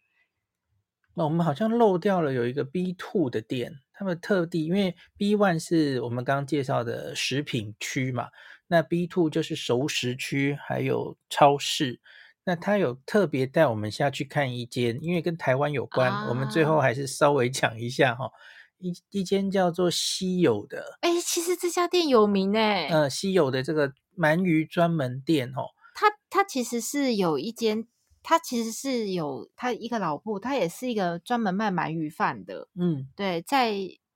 [1.14, 8.30] 那我们好像漏掉了有一个 B two 的店，他们特地因为 B one 是我们刚刚介绍的食品区嘛，
[8.66, 12.00] 那 B two 就是熟食区，还有超市。
[12.44, 18.30] 那他有特别带我们下去看一间，因为跟台湾有关，啊、我们最后还是稍微讲一下哈。
[18.78, 22.88] 一一间叫做稀有的，哎，其实这家店有名哎。
[22.88, 27.86] 呃，稀有的这个鳗鱼专门店哦，它它其实是有一间，
[28.22, 32.68] 他其实是有他一个老铺，他也是一个专门卖鳗鱼饭的。
[32.74, 33.74] 嗯，对，在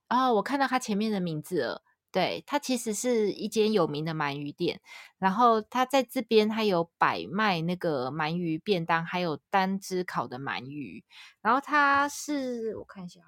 [0.09, 1.83] 啊、哦，我看到他前面的名字了。
[2.13, 4.81] 对，他其实是一间有名的鳗鱼店，
[5.19, 11.03] 然后他在这边他有摆卖那个鳗鱼便当，还有单只烤的鳗鱼。
[11.43, 13.21] 然后他是我看一下，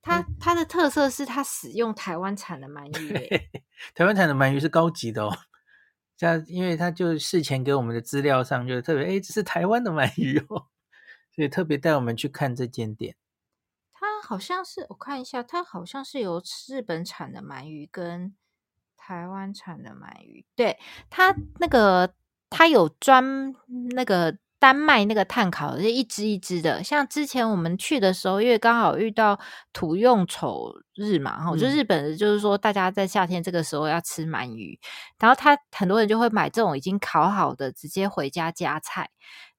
[0.00, 3.12] 他他的特色是他使用台湾产的鳗鱼。
[3.92, 5.36] 台湾产的鳗鱼是高级的哦，
[6.20, 10.66] 像因为他就事前给我们的资料上就特别，哎，这是台湾的鳗鱼哦，
[11.34, 13.16] 所以特别带我们去看这间店。
[13.94, 18.34] 它好像是我看一下，它好像是由日本产的鳗鱼跟
[18.98, 20.44] 台湾产的鳗鱼。
[20.54, 22.12] 对，它那个
[22.50, 23.54] 它有专
[23.94, 26.84] 那个单卖那个炭烤是，一只一只的。
[26.84, 29.40] 像之前我们去的时候，因为刚好遇到
[29.72, 34.78] 土用丑日嘛，哈、嗯，就日本的就是说大家在夏天这个时候要吃鳗鱼，
[35.18, 39.10] 然后他很多人就会买这种已经烤好的，直接回家加菜。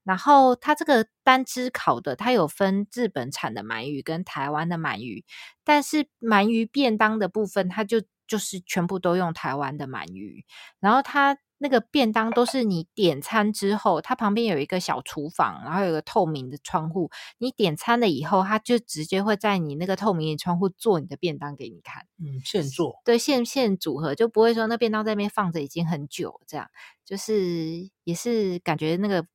[0.03, 5.23] 然后它这个单只烤的，它有分日本产的鳗鱼跟台湾的鳗鱼，
[5.63, 10.43] 但是鳗鱼便当的部分，它就就是全部都用台湾的鳗鱼。
[10.79, 22.07] 然后它那个便当都是你点餐之后，它旁边有一个小厨房，然后有个透明的窗户，你点餐了以后，它就直接会在你那个透明的窗户做你的便当给你看。
[22.17, 22.99] 嗯，现做。
[23.05, 26.69] 对，现现组合，就不会说那便当在那边放着已经很久，这样
[27.05, 29.27] 就是也是感觉那个。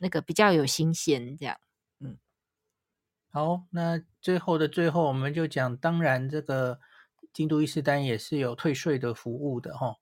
[0.00, 1.56] 那个比较有新鲜，这样，
[1.98, 2.18] 嗯，
[3.32, 6.78] 好，那最后的最后，我们就讲，当然这个
[7.32, 9.96] 京都伊势丹也是有退税的服务的哈。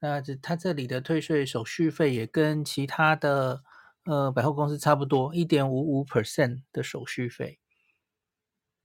[0.00, 3.62] 那这它这里的退税手续费也跟其他的
[4.04, 7.58] 呃百货公司差不多，一点五五 percent 的手续费。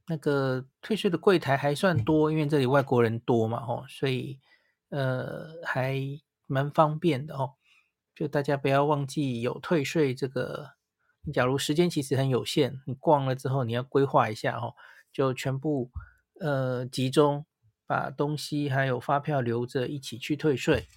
[0.07, 4.39] 那个退税的柜台还算多，因为这里外国人多嘛，吼，所以
[4.89, 5.99] 呃还
[6.45, 7.53] 蛮方便的哦。
[8.13, 10.75] 就大家不要忘记有退税这个。
[11.27, 14.75] 你假如时间其实很有限，你逛了之后你要规划一下哦，
[15.11, 15.89] 就全部
[16.39, 17.47] 呃集中
[17.87, 20.87] 把东西还有发票留着一起去退税。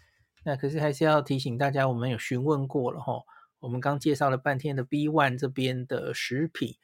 [0.44, 3.22] 那可是还是要提醒大家，我们有询问过了哈。
[3.60, 6.76] 我们刚介绍了半天的 B One 这边的食品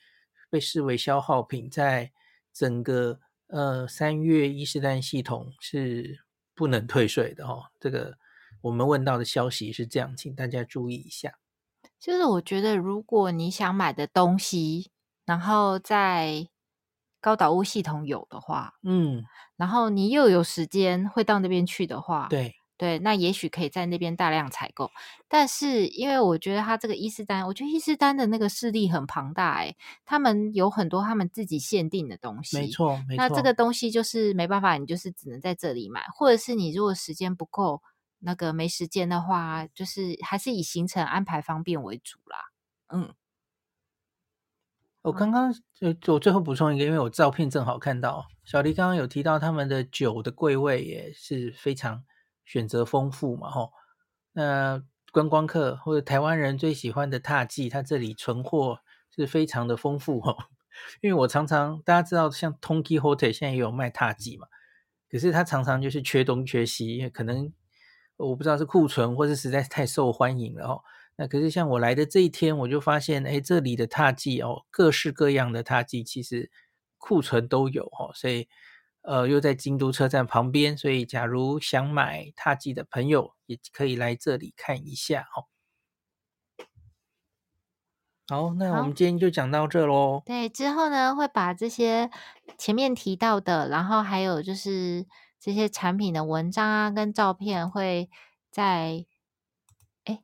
[0.51, 2.13] 被视为消耗品，在
[2.53, 6.25] 整个呃三月伊势丹系统是
[6.55, 7.71] 不能退税的哈。
[7.79, 8.19] 这个。
[8.61, 11.35] 我们问到的消息是这样，请大家注意一下。
[12.01, 14.91] 就是我觉得，如果你想买的东西，
[15.27, 16.49] 然后在
[17.21, 19.23] 高岛屋系统有的话，嗯，
[19.57, 24.91] 然后你又有时间会到那边去的话，对对，那也许可以在那边大量采购。
[25.29, 33.17] 但是因为我觉得他这个伊斯丹，我觉得伊斯丹的那个势力很庞大，诶，他们有很多他们自己限定的东西，没错，没错。
[33.17, 37.83] 那这个东西就是没办法，你就是只能在这里买，或者是你如果时间不够。
[38.27, 42.39] 那个没时间的话，就是还是以行程安排方便为主啦。
[42.89, 43.15] 嗯，
[45.03, 52.03] 我刚刚呃我最后补充一个，因为我照片正好看到小黎刚刚有提到他们的酒的柜位也是非常
[52.45, 53.73] 选择丰富嘛，吼。
[54.33, 54.83] 那
[55.13, 58.81] 观光客或者台湾人最喜欢的獭祭，它这里存货
[59.15, 60.37] 是非常的丰富吼。
[61.03, 64.47] 因为我常常大家知道，像 Tonki Hotel 现在也有卖獭祭嘛，
[65.11, 67.53] 可是它常常就是缺东缺西，因为可能。
[68.17, 70.81] 我不知道是库存，或是实在是太受欢迎了哦。
[71.17, 76.49] 那可是像我来的这一天，我就发现，哎，这里的獭祭哦，各式各样的獭祭其实
[76.97, 78.13] 库存都有哦。
[78.15, 78.49] 所以，
[79.05, 85.47] 呃，又在京都车站旁边，所以假如想买踏迹的朋友，也可以来这里看一下哦。
[88.29, 90.23] 好，那我们今天就讲到这喽。
[90.27, 92.11] 对，之后呢，会把这些
[92.59, 95.07] 前面提到的，然后还有就是。
[95.41, 98.09] 这些产品的文章啊，跟照片会
[98.51, 99.05] 在，
[100.05, 100.23] 哎，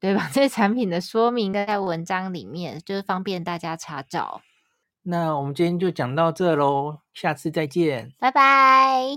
[0.00, 0.30] 对吧？
[0.32, 4.40] 这些产品的说明都在文章里面，就是方便大家查找。
[5.06, 9.14] 那我们今天就讲到这喽，下次再见，拜拜。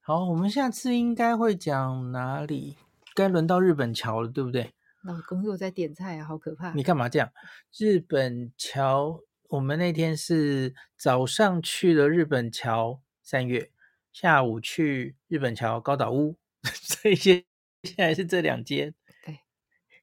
[0.00, 2.76] 好，我们下次应该会讲哪里？
[3.14, 4.72] 该轮到日本桥了，对不对？
[5.04, 6.72] 老公又在点菜啊，好可怕！
[6.72, 7.30] 你干嘛这样？
[7.78, 13.70] 日本桥，我们那天是早上去了日本桥三月。
[14.12, 16.36] 下午去日本桥高岛屋，
[17.02, 17.44] 这些
[17.84, 18.97] 现在是这两间，对，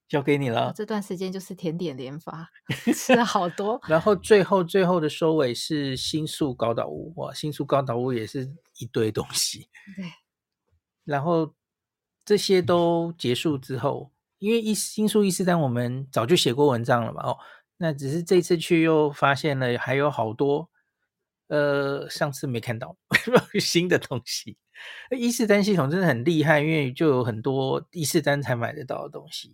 [0.07, 0.71] 交给你了。
[0.75, 2.49] 这段时间就是甜点连发，
[2.93, 3.79] 吃了好多。
[3.87, 9.67] 然后最后最后的收尾是新宿高岛屋，哇，新宿高岛屋也是一堆东西。
[9.95, 10.05] 对，
[11.03, 11.53] 然后
[12.23, 17.37] 这些都结束之后，因为一新宿伊势丹我们早就写过文章了嘛，哦，
[17.77, 20.69] 那只是这次去又发现了还有好多。
[21.47, 22.97] 呃，上次没看到
[23.61, 24.57] 新的东西。
[25.15, 29.53] 伊势丹系统真的很厉害，因为就有很多伊势丹才买得到的东西。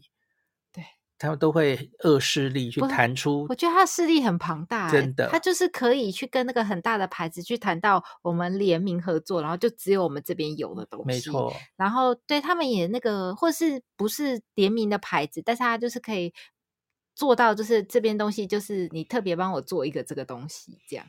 [1.21, 3.45] 对，他们都会恶势力去谈出。
[3.49, 11.07] 我觉得他的势力很庞大，真的，他就是可以去跟那个很大的牌子去谈到我们联名合作，然后就只有我们这边有的东西。
[11.07, 11.53] 没错。
[11.75, 16.33] 然后对他们也那个，或是不是联名的牌子，但是他就是可以
[17.13, 21.05] 做到，就是这边东西就是你特别帮我做一个这个东西这样。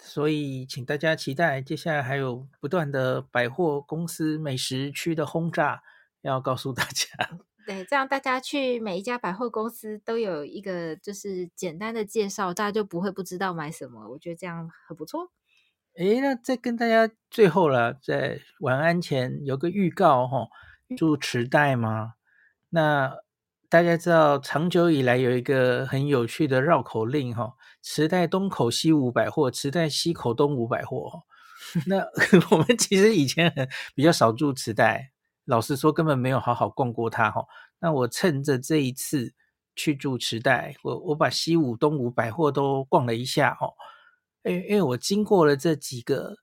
[0.00, 5.82] 所以，请大家期待接下来还有不断的百货公司美食区的轰炸，
[6.22, 7.38] 要告诉大家。
[7.68, 14.08] 对，这样大家去每一家百货公司都有一个就是简单的介绍，大家就不会不知道买什么。
[14.08, 15.30] 我觉得这样很不错。
[15.98, 20.48] 诶，那再跟大家最后了，在晚安前有个预告哈，
[20.96, 22.14] 住池袋吗？
[22.70, 23.18] 那
[23.68, 27.52] 大家知道，长久以来有一个很有趣的绕口令哈，
[27.82, 31.24] 池袋东口西五百货，池袋西口东五百货。
[31.86, 31.98] 那
[32.50, 35.10] 我们其实以前很比较少住池袋，
[35.48, 37.42] 老实说根本没有好好逛过它哈。
[37.80, 39.32] 那我趁着这一次
[39.74, 43.70] 去住池袋，我我把西武、东武百货都逛了一下哈。
[44.44, 46.36] 因为因为我经过了这几个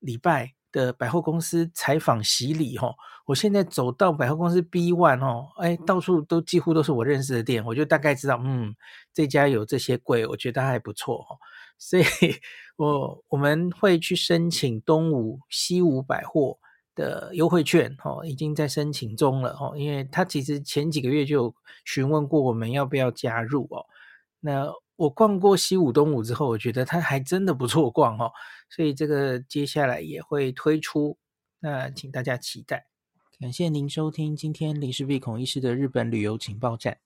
[0.00, 2.92] 礼拜的百货公司采访洗礼哈，
[3.26, 8.74] 我现在走到百货公司 B One 哦，哎，到处都几乎都是我认识的店，我就大概知道，嗯，
[9.12, 11.36] 这家有这些柜，我觉得还不错哈。
[11.78, 12.04] 所以
[12.76, 16.58] 我我们会去申请东武、西武百货
[17.00, 21.54] 的优惠券哦，已经在申请中了哦，因为他其实前几个月就
[21.86, 23.86] 询问过我们要不要加入哦。
[24.40, 28.30] 那我逛过西武、东武之后，我觉得它还真的不错逛哦，
[28.68, 31.16] 所以这个接下来也会推出，
[31.60, 32.86] 那请大家期待。
[33.40, 36.98] 感谢您收听今天林氏璧孔医师的日本旅游情报站。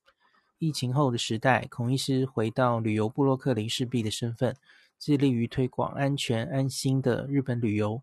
[0.59, 4.57] 疫情后的时代，孔医师回到旅游部落客林氏璧的身份，
[4.99, 8.03] 致力于推广安全安心的日本旅游，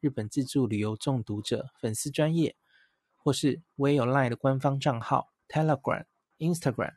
[0.00, 2.56] 日本自助旅游中毒者粉丝专业，
[3.16, 6.04] 或是我也有 LINE 的官方账号 Telegram、
[6.38, 6.94] Instagram，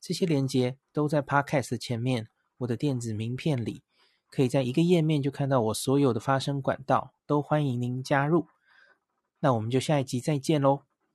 [0.00, 2.28] 这些连接都在 Podcast 前面。
[2.58, 3.82] 我的电子名片里，
[4.30, 8.46] 可以在一个页面就看到我所有的发声管道，都欢迎您加入。
[9.40, 10.82] 那我们就下一集再见喽。